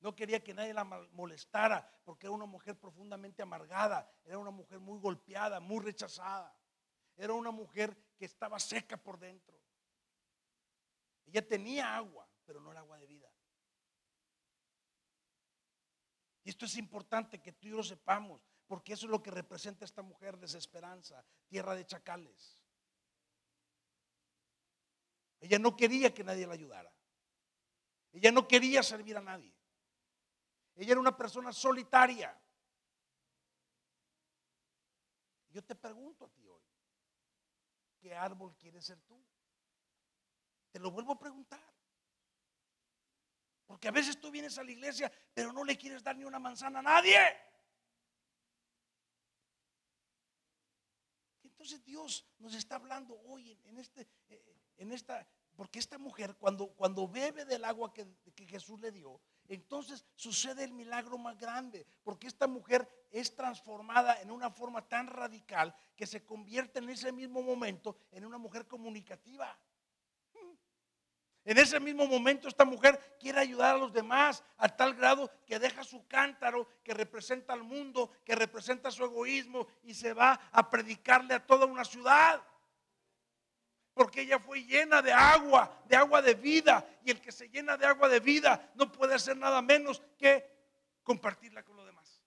No 0.00 0.16
quería 0.16 0.42
que 0.42 0.52
nadie 0.52 0.74
la 0.74 0.84
molestara 0.84 1.88
porque 2.04 2.26
era 2.26 2.34
una 2.34 2.44
mujer 2.44 2.78
profundamente 2.78 3.40
amargada, 3.40 4.12
era 4.24 4.36
una 4.36 4.50
mujer 4.50 4.80
muy 4.80 4.98
golpeada, 4.98 5.60
muy 5.60 5.82
rechazada. 5.82 6.54
Era 7.16 7.32
una 7.32 7.52
mujer 7.52 7.96
que 8.18 8.24
estaba 8.24 8.58
seca 8.58 8.96
por 8.96 9.18
dentro. 9.18 9.63
Ella 11.26 11.46
tenía 11.46 11.96
agua, 11.96 12.28
pero 12.44 12.60
no 12.60 12.70
era 12.70 12.80
agua 12.80 12.98
de 12.98 13.06
vida. 13.06 13.30
Y 16.44 16.50
esto 16.50 16.66
es 16.66 16.76
importante 16.76 17.40
que 17.40 17.52
tú 17.52 17.66
y 17.66 17.70
yo 17.70 17.78
lo 17.78 17.82
sepamos, 17.82 18.42
porque 18.66 18.92
eso 18.92 19.06
es 19.06 19.10
lo 19.10 19.22
que 19.22 19.30
representa 19.30 19.84
esta 19.84 20.02
mujer, 20.02 20.38
desesperanza, 20.38 21.24
tierra 21.48 21.74
de 21.74 21.86
chacales. 21.86 22.62
Ella 25.40 25.58
no 25.58 25.74
quería 25.76 26.12
que 26.12 26.24
nadie 26.24 26.46
la 26.46 26.54
ayudara. 26.54 26.92
Ella 28.12 28.30
no 28.30 28.46
quería 28.46 28.82
servir 28.82 29.16
a 29.16 29.20
nadie. 29.20 29.54
Ella 30.76 30.92
era 30.92 31.00
una 31.00 31.16
persona 31.16 31.52
solitaria. 31.52 32.38
Yo 35.50 35.62
te 35.62 35.74
pregunto 35.74 36.24
a 36.24 36.28
ti 36.28 36.46
hoy, 36.46 36.62
¿qué 38.00 38.14
árbol 38.14 38.56
quieres 38.56 38.84
ser 38.84 39.00
tú? 39.02 39.24
Te 40.74 40.80
lo 40.80 40.90
vuelvo 40.90 41.12
a 41.12 41.18
preguntar. 41.20 41.62
Porque 43.64 43.86
a 43.86 43.92
veces 43.92 44.18
tú 44.18 44.28
vienes 44.32 44.58
a 44.58 44.64
la 44.64 44.72
iglesia, 44.72 45.10
pero 45.32 45.52
no 45.52 45.62
le 45.62 45.78
quieres 45.78 46.02
dar 46.02 46.16
ni 46.16 46.24
una 46.24 46.40
manzana 46.40 46.80
a 46.80 46.82
nadie. 46.82 47.16
Entonces 51.44 51.84
Dios 51.84 52.26
nos 52.40 52.56
está 52.56 52.74
hablando 52.74 53.16
hoy 53.26 53.56
en, 53.66 53.78
este, 53.78 54.08
eh, 54.28 54.58
en 54.78 54.90
esta, 54.90 55.24
porque 55.54 55.78
esta 55.78 55.96
mujer 55.96 56.34
cuando, 56.40 56.66
cuando 56.70 57.06
bebe 57.06 57.44
del 57.44 57.64
agua 57.64 57.94
que, 57.94 58.04
que 58.34 58.44
Jesús 58.44 58.80
le 58.80 58.90
dio, 58.90 59.20
entonces 59.46 60.04
sucede 60.16 60.64
el 60.64 60.72
milagro 60.72 61.18
más 61.18 61.38
grande, 61.38 61.86
porque 62.02 62.26
esta 62.26 62.48
mujer 62.48 62.88
es 63.12 63.36
transformada 63.36 64.20
en 64.20 64.32
una 64.32 64.50
forma 64.50 64.88
tan 64.88 65.06
radical 65.06 65.72
que 65.94 66.08
se 66.08 66.24
convierte 66.24 66.80
en 66.80 66.90
ese 66.90 67.12
mismo 67.12 67.42
momento 67.42 67.96
en 68.10 68.24
una 68.24 68.38
mujer 68.38 68.66
comunicativa. 68.66 69.56
En 71.44 71.58
ese 71.58 71.78
mismo 71.78 72.06
momento 72.06 72.48
esta 72.48 72.64
mujer 72.64 73.16
quiere 73.20 73.40
ayudar 73.40 73.74
a 73.74 73.78
los 73.78 73.92
demás 73.92 74.42
a 74.56 74.68
tal 74.68 74.94
grado 74.94 75.30
que 75.46 75.58
deja 75.58 75.84
su 75.84 76.06
cántaro 76.06 76.66
que 76.82 76.94
representa 76.94 77.52
al 77.52 77.62
mundo, 77.62 78.10
que 78.24 78.34
representa 78.34 78.90
su 78.90 79.04
egoísmo 79.04 79.66
y 79.82 79.94
se 79.94 80.14
va 80.14 80.40
a 80.52 80.70
predicarle 80.70 81.34
a 81.34 81.46
toda 81.46 81.66
una 81.66 81.84
ciudad 81.84 82.42
porque 83.94 84.22
ella 84.22 84.40
fue 84.40 84.64
llena 84.64 85.00
de 85.00 85.12
agua, 85.12 85.82
de 85.88 85.96
agua 85.96 86.20
de 86.20 86.34
vida, 86.34 86.84
y 87.04 87.12
el 87.12 87.20
que 87.20 87.30
se 87.30 87.48
llena 87.48 87.76
de 87.76 87.86
agua 87.86 88.08
de 88.08 88.18
vida 88.18 88.72
no 88.74 88.90
puede 88.90 89.14
hacer 89.14 89.36
nada 89.36 89.62
menos 89.62 90.02
que 90.18 90.44
compartirla 91.04 91.62
con 91.62 91.76
los 91.76 91.86
demás. 91.86 92.20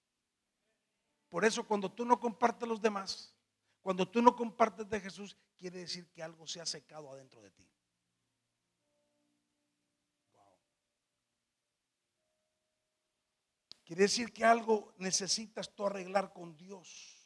Por 1.27 1.43
eso 1.43 1.67
cuando 1.67 1.91
tú 1.91 2.05
no 2.05 2.19
compartes 2.19 2.67
los 2.67 2.81
demás, 2.81 3.35
cuando 3.81 4.07
tú 4.07 4.21
no 4.21 4.33
compartes 4.33 4.89
de 4.89 5.01
Jesús, 5.01 5.35
quiere 5.57 5.79
decir 5.79 6.09
que 6.09 6.23
algo 6.23 6.47
se 6.47 6.61
ha 6.61 6.65
secado 6.65 7.11
adentro 7.11 7.41
de 7.41 7.51
ti. 7.51 7.67
Quiere 13.87 14.01
decir 14.01 14.33
que 14.33 14.43
algo 14.43 14.93
necesitas 14.97 15.73
tú 15.73 15.85
arreglar 15.85 16.33
con 16.33 16.57
Dios. 16.57 17.25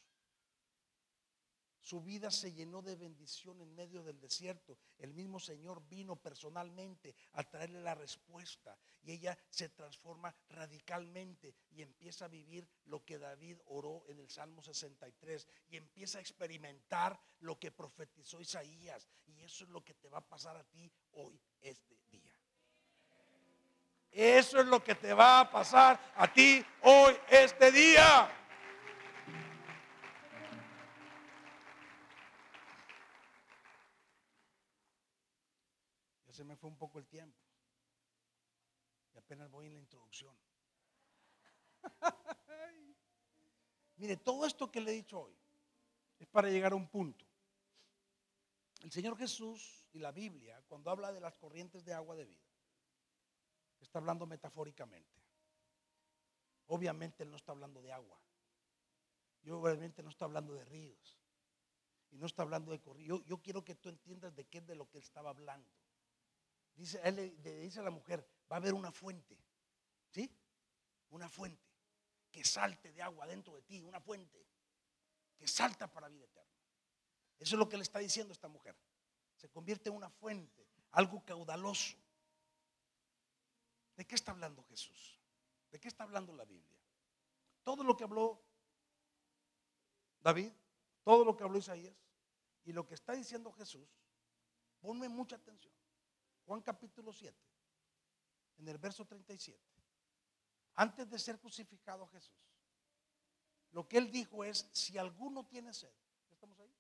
Su 1.80 2.04
vida 2.04 2.30
se 2.30 2.54
llenó 2.54 2.84
de 2.84 2.95
bendición 2.95 3.60
en 3.62 3.74
medio 3.74 4.04
del 4.04 4.19
desierto. 4.19 4.78
El 5.00 5.12
mismo 5.15 5.39
Señor 5.39 5.82
vino 5.89 6.17
personalmente 6.17 7.15
a 7.34 7.43
traerle 7.43 7.82
la 7.82 7.95
respuesta 7.95 8.78
y 9.02 9.13
ella 9.13 9.36
se 9.50 9.69
transforma 9.69 10.36
radicalmente 10.50 11.56
y 11.71 11.82
empieza 11.82 12.26
a 12.26 12.28
vivir 12.28 12.69
lo 12.86 13.04
que 13.04 13.17
David 13.17 13.58
oró 13.65 14.04
en 14.08 14.19
el 14.19 14.30
Salmo 14.30 14.62
63 14.62 15.47
y 15.69 15.78
empieza 15.78 16.19
a 16.19 16.21
experimentar 16.21 17.19
lo 17.39 17.58
que 17.58 17.71
profetizó 17.71 18.39
Isaías. 18.39 19.08
Y 19.26 19.41
eso 19.41 19.63
es 19.63 19.71
lo 19.71 19.84
que 19.84 19.95
te 19.95 20.10
va 20.10 20.19
a 20.19 20.30
pasar 20.30 20.58
a 20.58 20.63
ti 20.63 20.93
hoy, 21.13 21.41
este 21.60 21.97
día. 22.12 22.31
Eso 24.12 24.60
es 24.60 24.67
lo 24.67 24.84
que 24.84 24.95
te 24.95 25.13
va 25.13 25.39
a 25.39 25.50
pasar 25.50 26.12
a 26.15 26.32
ti 26.32 26.65
hoy, 26.82 27.15
este 27.30 27.71
día. 27.71 28.38
se 36.41 36.45
me 36.45 36.56
fue 36.56 36.69
un 36.69 36.78
poco 36.78 36.97
el 36.97 37.06
tiempo. 37.06 37.38
Y 39.13 39.17
apenas 39.17 39.47
voy 39.52 39.67
en 39.67 39.74
la 39.74 39.80
introducción. 39.80 40.36
Mire, 43.97 44.17
todo 44.17 44.47
esto 44.47 44.71
que 44.71 44.82
le 44.82 44.89
he 44.91 44.95
dicho 44.95 45.19
hoy 45.19 45.38
es 46.17 46.28
para 46.28 46.50
llegar 46.50 46.71
a 46.71 46.76
un 46.76 46.88
punto. 46.88 47.26
El 48.82 48.91
Señor 48.91 49.15
Jesús 49.17 49.86
y 49.93 50.00
la 50.00 50.12
Biblia, 50.12 50.63
cuando 50.67 50.89
habla 50.89 51.12
de 51.12 51.19
las 51.19 51.36
corrientes 51.36 51.86
de 51.86 51.93
agua 51.93 52.15
de 52.15 52.26
vida, 52.26 52.51
está 53.84 54.00
hablando 54.00 54.26
metafóricamente. 54.26 55.22
Obviamente 56.67 57.24
Él 57.24 57.32
no 57.32 57.38
está 57.38 57.52
hablando 57.52 57.82
de 57.82 57.91
agua. 57.91 58.20
Y 59.44 59.50
obviamente 59.50 60.04
no 60.04 60.10
está 60.10 60.26
hablando 60.26 60.54
de 60.54 60.63
ríos. 60.65 61.20
Y 62.12 62.17
no 62.17 62.26
está 62.26 62.44
hablando 62.44 62.72
de 62.72 62.80
corrientes. 62.80 63.08
Yo, 63.08 63.26
yo 63.26 63.41
quiero 63.41 63.63
que 63.63 63.76
tú 63.76 63.89
entiendas 63.89 64.36
de 64.36 64.46
qué 64.46 64.60
es 64.60 64.67
de 64.67 64.76
lo 64.76 64.89
que 64.89 64.98
Él 64.98 65.04
estaba 65.04 65.30
hablando. 65.30 65.70
Dice, 66.76 67.00
él 67.04 67.15
le, 67.15 67.60
dice 67.60 67.80
a 67.80 67.84
la 67.84 67.91
mujer, 67.91 68.28
va 68.52 68.56
a 68.56 68.60
haber 68.60 68.74
una 68.74 68.91
fuente, 68.91 69.38
¿sí? 70.10 70.34
Una 71.10 71.30
fuente 71.30 71.70
que 72.32 72.44
salte 72.44 72.91
de 72.91 73.02
agua 73.02 73.28
dentro 73.28 73.54
de 73.56 73.62
ti, 73.62 73.82
una 73.82 74.00
fuente 74.00 74.48
que 75.38 75.48
salta 75.48 75.91
para 75.91 76.08
vida 76.08 76.26
eterna. 76.26 76.50
Eso 77.39 77.56
es 77.56 77.60
lo 77.60 77.67
que 77.67 77.78
le 77.78 77.84
está 77.84 78.00
diciendo 78.00 78.32
esta 78.32 78.48
mujer. 78.48 78.76
Se 79.36 79.50
convierte 79.50 79.89
en 79.89 79.96
una 79.96 80.10
fuente, 80.10 80.67
algo 80.91 81.24
caudaloso. 81.26 81.98
¿De 84.02 84.08
qué 84.08 84.16
está 84.16 84.32
hablando 84.32 84.64
Jesús? 84.64 85.20
¿De 85.70 85.80
qué 85.80 85.88
está 85.88 86.06
hablando 86.06 86.34
la 86.34 86.44
Biblia? 86.44 86.76
Todo 87.64 87.84
lo 87.84 87.96
que 87.96 88.04
habló 88.04 88.42
David, 90.24 90.52
todo 91.04 91.24
lo 91.24 91.38
que 91.38 91.44
habló 91.44 91.60
Isaías 91.60 91.94
y 92.64 92.74
lo 92.74 92.88
que 92.88 92.96
está 92.96 93.14
diciendo 93.14 93.52
Jesús, 93.52 93.88
ponme 94.80 95.08
mucha 95.08 95.36
atención. 95.36 95.72
Juan 96.48 96.64
capítulo 96.64 97.14
7, 97.14 97.38
en 98.58 98.70
el 98.70 98.80
verso 98.80 99.06
37. 99.06 99.62
Antes 100.74 101.08
de 101.08 101.20
ser 101.20 101.40
crucificado 101.40 102.08
Jesús, 102.08 102.42
lo 103.70 103.88
que 103.88 104.00
él 104.00 104.12
dijo 104.12 104.44
es, 104.44 104.68
si 104.72 104.98
alguno 104.98 105.46
tiene 105.46 105.76
sed, 105.76 105.94
¿estamos 106.32 106.60
ahí? 106.60 106.74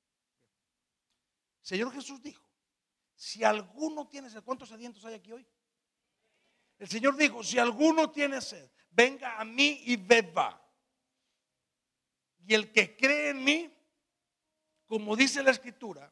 Señor 1.61 1.93
Jesús 1.93 2.19
dijo, 2.19 2.43
si 3.13 3.43
alguno 3.43 4.07
tiene 4.07 4.27
sed, 4.27 4.43
¿cuántos 4.43 4.69
sedientos 4.69 5.05
hay 5.05 5.13
aquí 5.13 5.31
hoy? 5.31 5.47
El 6.81 6.89
Señor 6.89 7.15
dijo, 7.15 7.43
si 7.43 7.59
alguno 7.59 8.09
tiene 8.09 8.41
sed, 8.41 8.67
venga 8.89 9.39
a 9.39 9.45
mí 9.45 9.83
y 9.85 9.97
beba. 9.97 10.67
Y 12.39 12.55
el 12.55 12.71
que 12.71 12.97
cree 12.97 13.29
en 13.29 13.43
mí, 13.43 13.71
como 14.87 15.15
dice 15.15 15.43
la 15.43 15.51
escritura, 15.51 16.11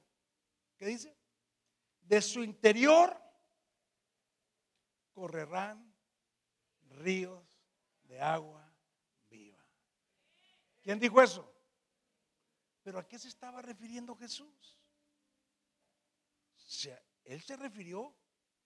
¿qué 0.77 0.85
dice? 0.85 1.17
De 2.01 2.21
su 2.21 2.43
interior 2.43 3.19
correrán 5.11 5.91
ríos 6.81 7.43
de 8.03 8.21
agua 8.21 8.71
viva. 9.27 9.65
¿Quién 10.83 10.99
dijo 10.99 11.19
eso? 11.19 11.51
Pero 12.83 12.99
¿a 12.99 13.07
qué 13.07 13.17
se 13.17 13.27
estaba 13.27 13.63
refiriendo 13.63 14.15
Jesús? 14.15 14.79
O 16.57 16.61
sea, 16.61 17.03
él 17.23 17.41
se 17.41 17.57
refirió, 17.57 18.15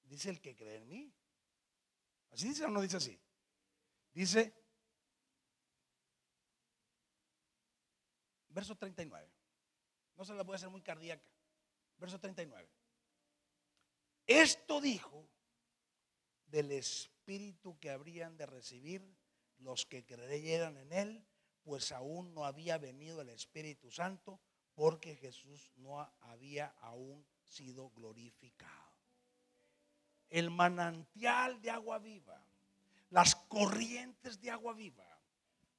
dice 0.04 0.30
el 0.30 0.42
que 0.42 0.54
cree 0.54 0.76
en 0.76 0.90
mí. 0.90 1.14
¿Así 2.34 2.48
dice 2.48 2.66
o 2.66 2.70
no 2.70 2.82
dice 2.82 2.98
así? 2.98 3.20
Dice, 4.12 4.54
verso 8.50 8.76
39. 8.76 9.32
No 10.16 10.26
se 10.26 10.34
la 10.34 10.42
a 10.42 10.56
hacer 10.56 10.70
muy 10.70 10.82
cardíaca. 10.82 11.24
Verso 11.98 12.20
39. 12.20 12.68
Esto 14.26 14.82
dijo 14.82 15.30
del 16.48 16.72
Espíritu 16.72 17.80
que 17.80 17.92
habrían 17.92 18.36
de 18.36 18.48
recibir 18.48 19.16
los 19.58 19.86
que 19.86 20.04
creyeran 20.04 20.78
en 20.78 20.92
Él, 20.92 21.28
pues 21.62 21.92
aún 21.92 22.34
no 22.34 22.46
había 22.46 22.78
venido 22.80 23.22
el 23.22 23.30
Espíritu 23.30 23.92
Santo, 23.92 24.42
porque 24.74 25.16
Jesús 25.16 25.72
no 25.76 26.00
había 26.22 26.68
aún 26.82 27.26
sido 27.44 27.92
glorificado. 27.92 28.93
El 30.34 30.50
manantial 30.50 31.62
de 31.62 31.70
agua 31.70 32.00
viva, 32.00 32.44
las 33.12 33.36
corrientes 33.36 34.42
de 34.42 34.50
agua 34.50 34.74
viva 34.74 35.06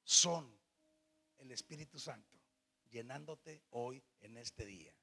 son 0.05 0.49
el 1.39 1.51
Espíritu 1.51 1.99
Santo, 1.99 2.37
llenándote 2.89 3.63
hoy 3.71 4.01
en 4.21 4.37
este 4.37 4.65
día. 4.65 4.93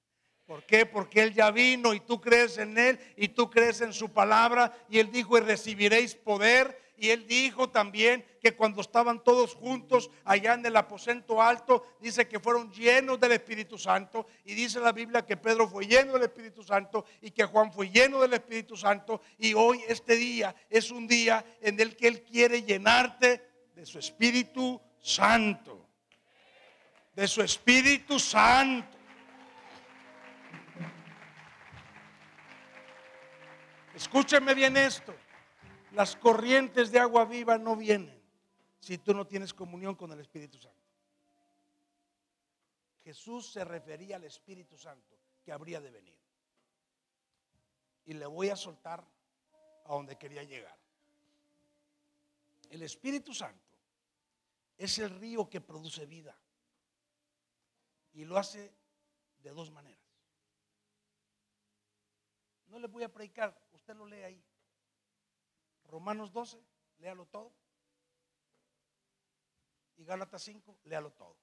¿Por 0.47 0.65
qué? 0.65 0.87
Porque 0.87 1.21
Él 1.21 1.35
ya 1.35 1.51
vino 1.51 1.93
y 1.93 2.01
tú 2.01 2.19
crees 2.19 2.57
en 2.57 2.79
Él 2.79 2.99
y 3.15 3.29
tú 3.29 3.51
crees 3.51 3.83
en 3.83 3.93
su 3.93 4.11
palabra. 4.11 4.75
Y 4.89 4.99
Él 4.99 5.13
dijo, 5.13 5.37
y 5.37 5.43
recibiréis 5.43 6.15
poder. 6.15 6.82
Y 6.97 7.11
Él 7.11 7.27
dijo 7.27 7.71
también 7.71 8.25
que 8.41 8.55
cuando 8.55 8.81
estaban 8.81 9.25
todos 9.25 9.55
juntos 9.55 10.11
allá 10.25 10.55
en 10.55 10.65
el 10.67 10.77
aposento 10.77 11.43
alto, 11.43 11.85
dice 12.01 12.29
que 12.29 12.39
fueron 12.39 12.71
llenos 12.73 13.19
del 13.19 13.33
Espíritu 13.33 13.79
Santo. 13.79 14.27
Y 14.45 14.55
dice 14.55 14.79
la 14.79 14.93
Biblia 14.93 15.27
que 15.27 15.37
Pedro 15.37 15.69
fue 15.69 15.87
lleno 15.87 16.13
del 16.13 16.25
Espíritu 16.25 16.63
Santo 16.63 17.05
y 17.21 17.31
que 17.31 17.45
Juan 17.45 17.73
fue 17.73 17.91
lleno 17.91 18.21
del 18.21 18.35
Espíritu 18.35 18.77
Santo. 18.77 19.23
Y 19.39 19.55
hoy 19.55 19.83
este 19.89 20.17
día 20.17 20.55
es 20.69 20.91
un 20.91 21.07
día 21.07 21.45
en 21.61 21.81
el 21.81 21.97
que 21.97 22.09
Él 22.09 22.23
quiere 22.23 22.63
llenarte 22.63 23.43
de 23.75 23.87
su 23.87 23.99
Espíritu 23.99 24.81
Santo. 25.01 25.89
De 27.15 27.27
su 27.27 27.43
Espíritu 27.43 28.19
Santo. 28.19 28.99
Escúcheme 33.95 34.55
bien 34.55 34.77
esto. 34.77 35.15
Las 35.95 36.17
corrientes 36.17 36.91
de 36.91 36.99
agua 36.99 37.25
viva 37.25 37.59
no 37.59 37.77
vienen 37.77 38.21
si 38.81 38.99
tú 38.99 39.15
no 39.15 39.27
tienes 39.27 39.53
comunión 39.53 39.95
con 39.95 40.11
el 40.13 40.21
Espíritu 40.21 40.59
Santo. 40.59 40.79
Jesús 43.05 43.53
se 43.53 43.65
refería 43.65 44.17
al 44.17 44.25
Espíritu 44.25 44.79
Santo 44.79 45.19
que 45.45 45.53
habría 45.53 45.81
de 45.81 45.91
venir. 45.91 46.17
Y 48.07 48.15
le 48.15 48.27
voy 48.27 48.49
a 48.49 48.57
soltar 48.57 49.05
a 49.85 49.93
donde 49.93 50.17
quería 50.17 50.43
llegar. 50.45 50.77
El 52.71 52.83
Espíritu 52.83 53.35
Santo 53.35 53.77
es 54.79 54.99
el 54.99 55.11
río 55.21 55.49
que 55.51 55.61
produce 55.61 56.07
vida. 56.07 56.37
Y 58.15 58.25
lo 58.25 58.39
hace 58.39 58.73
de 59.43 59.51
dos 59.51 59.71
maneras. 59.71 60.01
No 62.69 62.79
le 62.79 62.89
voy 62.89 63.03
a 63.03 63.13
predicar, 63.13 63.55
usted 63.73 63.95
lo 63.95 64.07
lee 64.07 64.23
ahí. 64.23 64.43
Romanos 65.93 66.33
12, 66.33 66.59
léalo 67.01 67.27
todo. 67.27 67.53
Y 69.99 70.05
Gálatas 70.05 70.43
5, 70.43 70.81
léalo 70.85 71.13
todo. 71.13 71.37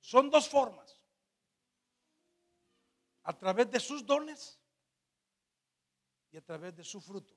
Son 0.00 0.28
dos 0.28 0.46
formas. 0.46 1.00
A 3.22 3.32
través 3.32 3.70
de 3.70 3.80
sus 3.80 4.04
dones 4.04 4.60
y 6.30 6.36
a 6.36 6.44
través 6.44 6.76
de 6.76 6.84
su 6.84 7.00
fruto. 7.00 7.34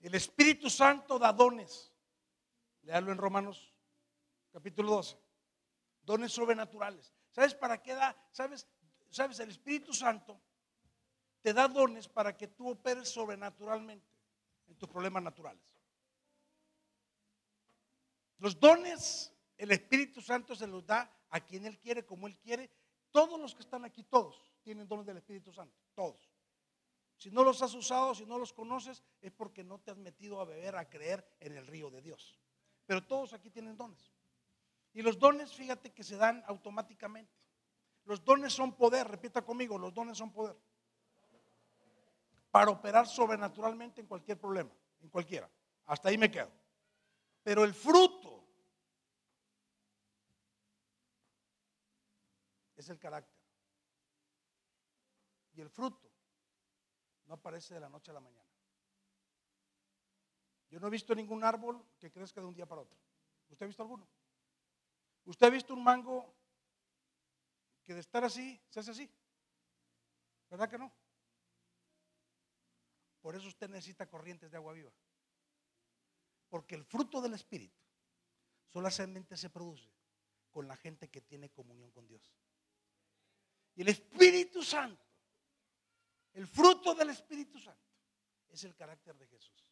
El 0.00 0.14
Espíritu 0.14 0.68
Santo 0.68 1.18
da 1.18 1.32
dones. 1.32 1.90
Léalo 2.82 3.10
en 3.10 3.16
Romanos 3.16 3.74
capítulo 4.52 4.96
12. 4.96 5.18
Dones 6.02 6.30
sobrenaturales. 6.30 7.14
¿Sabes 7.30 7.54
para 7.54 7.82
qué 7.82 7.94
da? 7.94 8.14
¿Sabes? 8.32 8.68
sabes, 9.08 9.40
el 9.40 9.48
Espíritu 9.48 9.94
Santo 9.94 10.42
te 11.42 11.52
da 11.52 11.68
dones 11.68 12.08
para 12.08 12.36
que 12.36 12.48
tú 12.48 12.70
operes 12.70 13.08
sobrenaturalmente 13.08 14.06
en 14.68 14.76
tus 14.76 14.88
problemas 14.88 15.22
naturales. 15.22 15.62
Los 18.38 18.58
dones, 18.58 19.32
el 19.56 19.70
Espíritu 19.70 20.20
Santo 20.20 20.54
se 20.54 20.66
los 20.66 20.84
da 20.86 21.10
a 21.30 21.40
quien 21.40 21.66
Él 21.66 21.78
quiere, 21.78 22.04
como 22.04 22.26
Él 22.26 22.38
quiere. 22.38 22.70
Todos 23.10 23.38
los 23.38 23.54
que 23.54 23.62
están 23.62 23.84
aquí, 23.84 24.02
todos, 24.04 24.52
tienen 24.62 24.88
dones 24.88 25.06
del 25.06 25.18
Espíritu 25.18 25.52
Santo, 25.52 25.76
todos. 25.94 26.30
Si 27.16 27.30
no 27.30 27.44
los 27.44 27.60
has 27.60 27.74
usado, 27.74 28.14
si 28.14 28.24
no 28.24 28.38
los 28.38 28.52
conoces, 28.52 29.02
es 29.20 29.30
porque 29.30 29.62
no 29.62 29.78
te 29.78 29.90
has 29.90 29.98
metido 29.98 30.40
a 30.40 30.46
beber, 30.46 30.76
a 30.76 30.88
creer 30.88 31.36
en 31.40 31.54
el 31.54 31.66
río 31.66 31.90
de 31.90 32.00
Dios. 32.00 32.38
Pero 32.86 33.04
todos 33.06 33.34
aquí 33.34 33.50
tienen 33.50 33.76
dones. 33.76 34.10
Y 34.94 35.02
los 35.02 35.18
dones, 35.18 35.52
fíjate 35.52 35.92
que 35.92 36.02
se 36.02 36.16
dan 36.16 36.42
automáticamente. 36.46 37.38
Los 38.04 38.24
dones 38.24 38.52
son 38.54 38.72
poder, 38.72 39.06
repita 39.06 39.42
conmigo, 39.42 39.78
los 39.78 39.92
dones 39.92 40.16
son 40.16 40.32
poder. 40.32 40.56
Para 42.50 42.70
operar 42.70 43.06
sobrenaturalmente 43.06 44.00
en 44.00 44.06
cualquier 44.06 44.38
problema, 44.38 44.70
en 45.00 45.08
cualquiera. 45.08 45.48
Hasta 45.86 46.08
ahí 46.08 46.18
me 46.18 46.30
quedo. 46.30 46.50
Pero 47.42 47.64
el 47.64 47.74
fruto 47.74 48.44
es 52.76 52.88
el 52.88 52.98
carácter. 52.98 53.38
Y 55.54 55.60
el 55.60 55.70
fruto 55.70 56.10
no 57.26 57.34
aparece 57.34 57.74
de 57.74 57.80
la 57.80 57.88
noche 57.88 58.10
a 58.10 58.14
la 58.14 58.20
mañana. 58.20 58.48
Yo 60.70 60.78
no 60.78 60.86
he 60.86 60.90
visto 60.90 61.14
ningún 61.14 61.42
árbol 61.44 61.84
que 61.98 62.10
crezca 62.10 62.40
de 62.40 62.46
un 62.46 62.54
día 62.54 62.66
para 62.66 62.82
otro. 62.82 62.96
¿Usted 63.48 63.64
ha 63.64 63.66
visto 63.66 63.82
alguno? 63.82 64.06
¿Usted 65.24 65.46
ha 65.46 65.50
visto 65.50 65.74
un 65.74 65.82
mango 65.82 66.34
que 67.84 67.94
de 67.94 68.00
estar 68.00 68.24
así 68.24 68.60
se 68.68 68.80
hace 68.80 68.90
así. 68.92 69.10
¿Verdad 70.48 70.68
que 70.68 70.78
no? 70.78 70.92
Por 73.20 73.36
eso 73.36 73.48
usted 73.48 73.68
necesita 73.68 74.08
corrientes 74.08 74.50
de 74.50 74.56
agua 74.56 74.72
viva. 74.72 74.92
Porque 76.48 76.74
el 76.74 76.84
fruto 76.84 77.20
del 77.20 77.34
Espíritu 77.34 77.78
solamente 78.72 79.36
se 79.36 79.50
produce 79.50 79.90
con 80.50 80.66
la 80.66 80.76
gente 80.76 81.08
que 81.08 81.20
tiene 81.20 81.50
comunión 81.50 81.90
con 81.90 82.06
Dios. 82.06 82.32
Y 83.76 83.82
el 83.82 83.88
Espíritu 83.88 84.62
Santo, 84.62 85.04
el 86.32 86.46
fruto 86.46 86.94
del 86.94 87.10
Espíritu 87.10 87.58
Santo, 87.58 87.80
es 88.48 88.64
el 88.64 88.74
carácter 88.74 89.16
de 89.16 89.26
Jesús. 89.26 89.68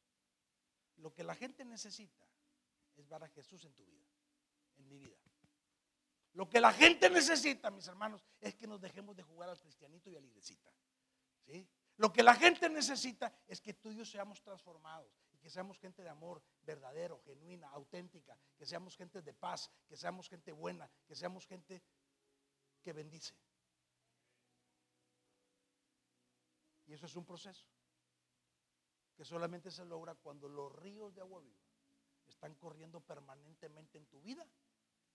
Lo 0.97 1.13
que 1.13 1.25
la 1.25 1.35
gente 1.35 1.65
necesita 1.65 2.27
es 2.97 3.09
ver 3.09 3.25
a 3.25 3.29
Jesús 3.29 3.65
en 3.65 3.73
tu 3.75 3.85
vida, 3.85 4.07
en 4.77 4.89
mi 4.89 4.99
vida. 4.99 5.17
Lo 6.35 6.49
que 6.49 6.61
la 6.61 6.73
gente 6.73 7.11
necesita, 7.11 7.71
mis 7.71 7.89
hermanos, 7.89 8.25
es 8.41 8.55
que 8.55 8.67
nos 8.67 8.81
dejemos 8.81 9.17
de 9.17 9.23
jugar 9.23 9.49
al 9.49 9.59
cristianito 9.59 10.11
y 10.11 10.17
a 10.17 10.21
la 10.21 10.27
iglesita. 10.27 10.73
¿sí? 11.47 11.67
Lo 11.99 12.13
que 12.13 12.23
la 12.23 12.35
gente 12.35 12.69
necesita 12.69 13.33
es 13.47 13.61
que 13.61 13.75
tú 13.75 13.91
y 13.91 13.97
yo 13.97 14.05
seamos 14.05 14.41
transformados 14.41 15.13
y 15.33 15.39
que 15.39 15.51
seamos 15.51 15.79
gente 15.81 16.01
de 16.01 16.09
amor 16.09 16.41
verdadero, 16.63 17.21
genuina, 17.25 17.69
auténtica, 17.71 18.39
que 18.57 18.65
seamos 18.65 18.97
gente 18.97 19.21
de 19.21 19.35
paz, 19.35 19.69
que 19.89 19.97
seamos 19.97 20.29
gente 20.29 20.53
buena, 20.53 20.89
que 21.07 21.17
seamos 21.17 21.45
gente 21.45 21.83
que 22.83 22.93
bendice. 22.93 23.35
Y 26.87 26.95
eso 26.95 27.07
es 27.07 27.17
un 27.17 27.25
proceso 27.25 27.67
que 29.17 29.25
solamente 29.25 29.69
se 29.73 29.85
logra 29.85 30.15
cuando 30.15 30.49
los 30.49 30.73
ríos 30.77 31.13
de 31.17 31.21
agua 31.21 31.41
viva 31.41 31.59
están 32.29 32.55
corriendo 32.55 33.01
permanentemente 33.01 33.99
en 33.99 34.07
tu 34.07 34.23
vida 34.23 34.47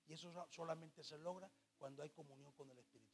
y 0.05 0.13
eso 0.13 0.47
solamente 0.49 1.01
se 1.01 1.17
logra 1.17 1.49
cuando 1.77 2.03
hay 2.03 2.09
comunión 2.09 2.51
con 2.51 2.69
el 2.69 2.77
Espíritu. 2.77 3.12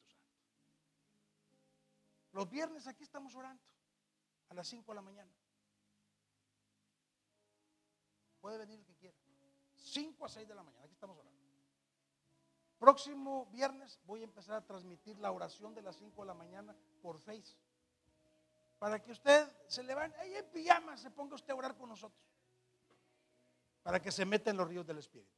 Los 2.32 2.48
viernes 2.48 2.86
aquí 2.86 3.02
estamos 3.02 3.34
orando 3.34 3.62
a 4.48 4.54
las 4.54 4.68
5 4.68 4.90
de 4.90 4.94
la 4.94 5.02
mañana. 5.02 5.30
Puede 8.40 8.58
venir 8.58 8.78
el 8.78 8.84
que 8.84 8.94
quiera. 8.94 9.16
5 9.74 10.24
a 10.24 10.28
6 10.28 10.48
de 10.48 10.54
la 10.54 10.62
mañana, 10.62 10.84
aquí 10.84 10.94
estamos 10.94 11.18
orando. 11.18 11.40
Próximo 12.78 13.46
viernes 13.46 14.00
voy 14.04 14.22
a 14.22 14.24
empezar 14.24 14.56
a 14.56 14.66
transmitir 14.66 15.18
la 15.18 15.32
oración 15.32 15.74
de 15.74 15.82
las 15.82 15.96
5 15.96 16.22
de 16.22 16.26
la 16.26 16.34
mañana 16.34 16.74
por 17.02 17.18
Face. 17.18 17.56
Para 18.78 19.02
que 19.02 19.12
usted 19.12 19.52
se 19.66 19.82
levante, 19.82 20.18
ahí 20.18 20.34
en 20.34 20.50
pijama 20.50 20.96
se 20.96 21.10
ponga 21.10 21.34
usted 21.34 21.52
a 21.52 21.56
orar 21.56 21.76
con 21.76 21.90
nosotros. 21.90 22.22
Para 23.82 24.00
que 24.00 24.10
se 24.10 24.24
meta 24.24 24.50
en 24.50 24.56
los 24.56 24.66
ríos 24.66 24.86
del 24.86 24.96
Espíritu. 24.96 25.30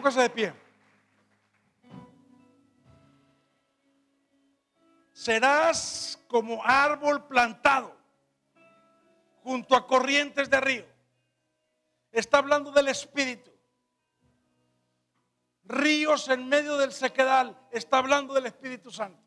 Póngase 0.00 0.22
de 0.22 0.30
pie. 0.30 0.54
Serás 5.12 6.18
como 6.26 6.64
árbol 6.64 7.26
plantado 7.28 7.94
junto 9.44 9.76
a 9.76 9.86
corrientes 9.86 10.48
de 10.48 10.58
río. 10.58 10.86
Está 12.12 12.38
hablando 12.38 12.72
del 12.72 12.88
Espíritu. 12.88 13.52
Ríos 15.64 16.30
en 16.30 16.48
medio 16.48 16.78
del 16.78 16.92
sequedal. 16.92 17.54
Está 17.70 17.98
hablando 17.98 18.32
del 18.32 18.46
Espíritu 18.46 18.90
Santo. 18.90 19.22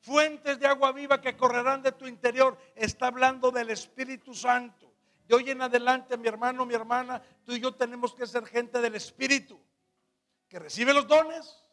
Fuentes 0.00 0.58
de 0.58 0.66
agua 0.66 0.90
viva 0.90 1.20
que 1.20 1.36
correrán 1.36 1.80
de 1.80 1.92
tu 1.92 2.08
interior. 2.08 2.58
Está 2.74 3.06
hablando 3.06 3.52
del 3.52 3.70
Espíritu 3.70 4.34
Santo. 4.34 4.83
De 5.26 5.34
hoy 5.34 5.50
en 5.50 5.62
adelante, 5.62 6.16
mi 6.16 6.28
hermano, 6.28 6.66
mi 6.66 6.74
hermana, 6.74 7.22
tú 7.44 7.52
y 7.52 7.60
yo 7.60 7.74
tenemos 7.74 8.14
que 8.14 8.26
ser 8.26 8.44
gente 8.46 8.80
del 8.80 8.94
Espíritu, 8.94 9.58
que 10.48 10.58
recibe 10.58 10.92
los 10.92 11.06
dones, 11.06 11.64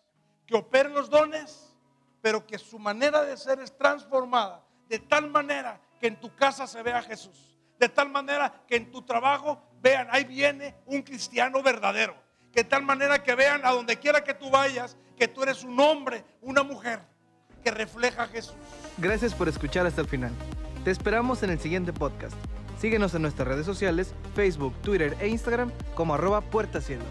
que 0.46 0.56
opere 0.56 0.90
los 0.90 1.10
dones, 1.10 1.74
pero 2.22 2.46
que 2.46 2.58
su 2.58 2.80
manera 2.80 3.24
de 3.24 3.36
ser 3.36 3.60
es 3.60 3.76
transformada 3.78 4.64
de 4.92 5.00
tal 5.00 5.30
manera 5.30 5.80
que 6.02 6.08
en 6.08 6.20
tu 6.20 6.36
casa 6.36 6.68
se 6.68 6.84
vea 6.84 7.02
Jesús, 7.02 7.58
de 7.80 7.88
tal 7.88 8.10
manera 8.10 8.54
que 8.68 8.76
en 8.76 8.92
tu 8.92 9.02
trabajo 9.04 9.64
vean, 9.82 10.08
ahí 10.12 10.26
viene 10.26 10.76
un 10.86 11.02
cristiano 11.02 11.64
verdadero, 11.64 12.14
que 12.52 12.64
de 12.64 12.70
tal 12.70 12.84
manera 12.84 13.24
que 13.24 13.34
vean 13.34 13.66
a 13.66 13.72
donde 13.72 13.98
quiera 13.98 14.22
que 14.22 14.34
tú 14.34 14.50
vayas, 14.50 14.98
que 15.18 15.30
tú 15.30 15.44
eres 15.44 15.64
un 15.64 15.80
hombre, 15.80 16.26
una 16.42 16.62
mujer 16.62 17.00
que 17.64 17.72
refleja 17.72 18.24
a 18.24 18.28
Jesús. 18.28 18.56
Gracias 18.98 19.34
por 19.34 19.48
escuchar 19.48 19.86
hasta 19.86 20.02
el 20.02 20.10
final. 20.10 20.34
Te 20.84 20.92
esperamos 20.92 21.42
en 21.42 21.52
el 21.52 21.60
siguiente 21.62 21.94
podcast. 21.94 22.36
Síguenos 22.82 23.14
en 23.14 23.22
nuestras 23.22 23.48
redes 23.48 23.68
sociales, 23.68 24.16
Facebook, 24.34 24.74
Twitter 24.82 25.16
e 25.20 25.28
Instagram 25.28 25.72
como 25.94 26.16
arroba 26.16 26.42
Puerta 26.42 26.82
Cielo. 26.82 27.04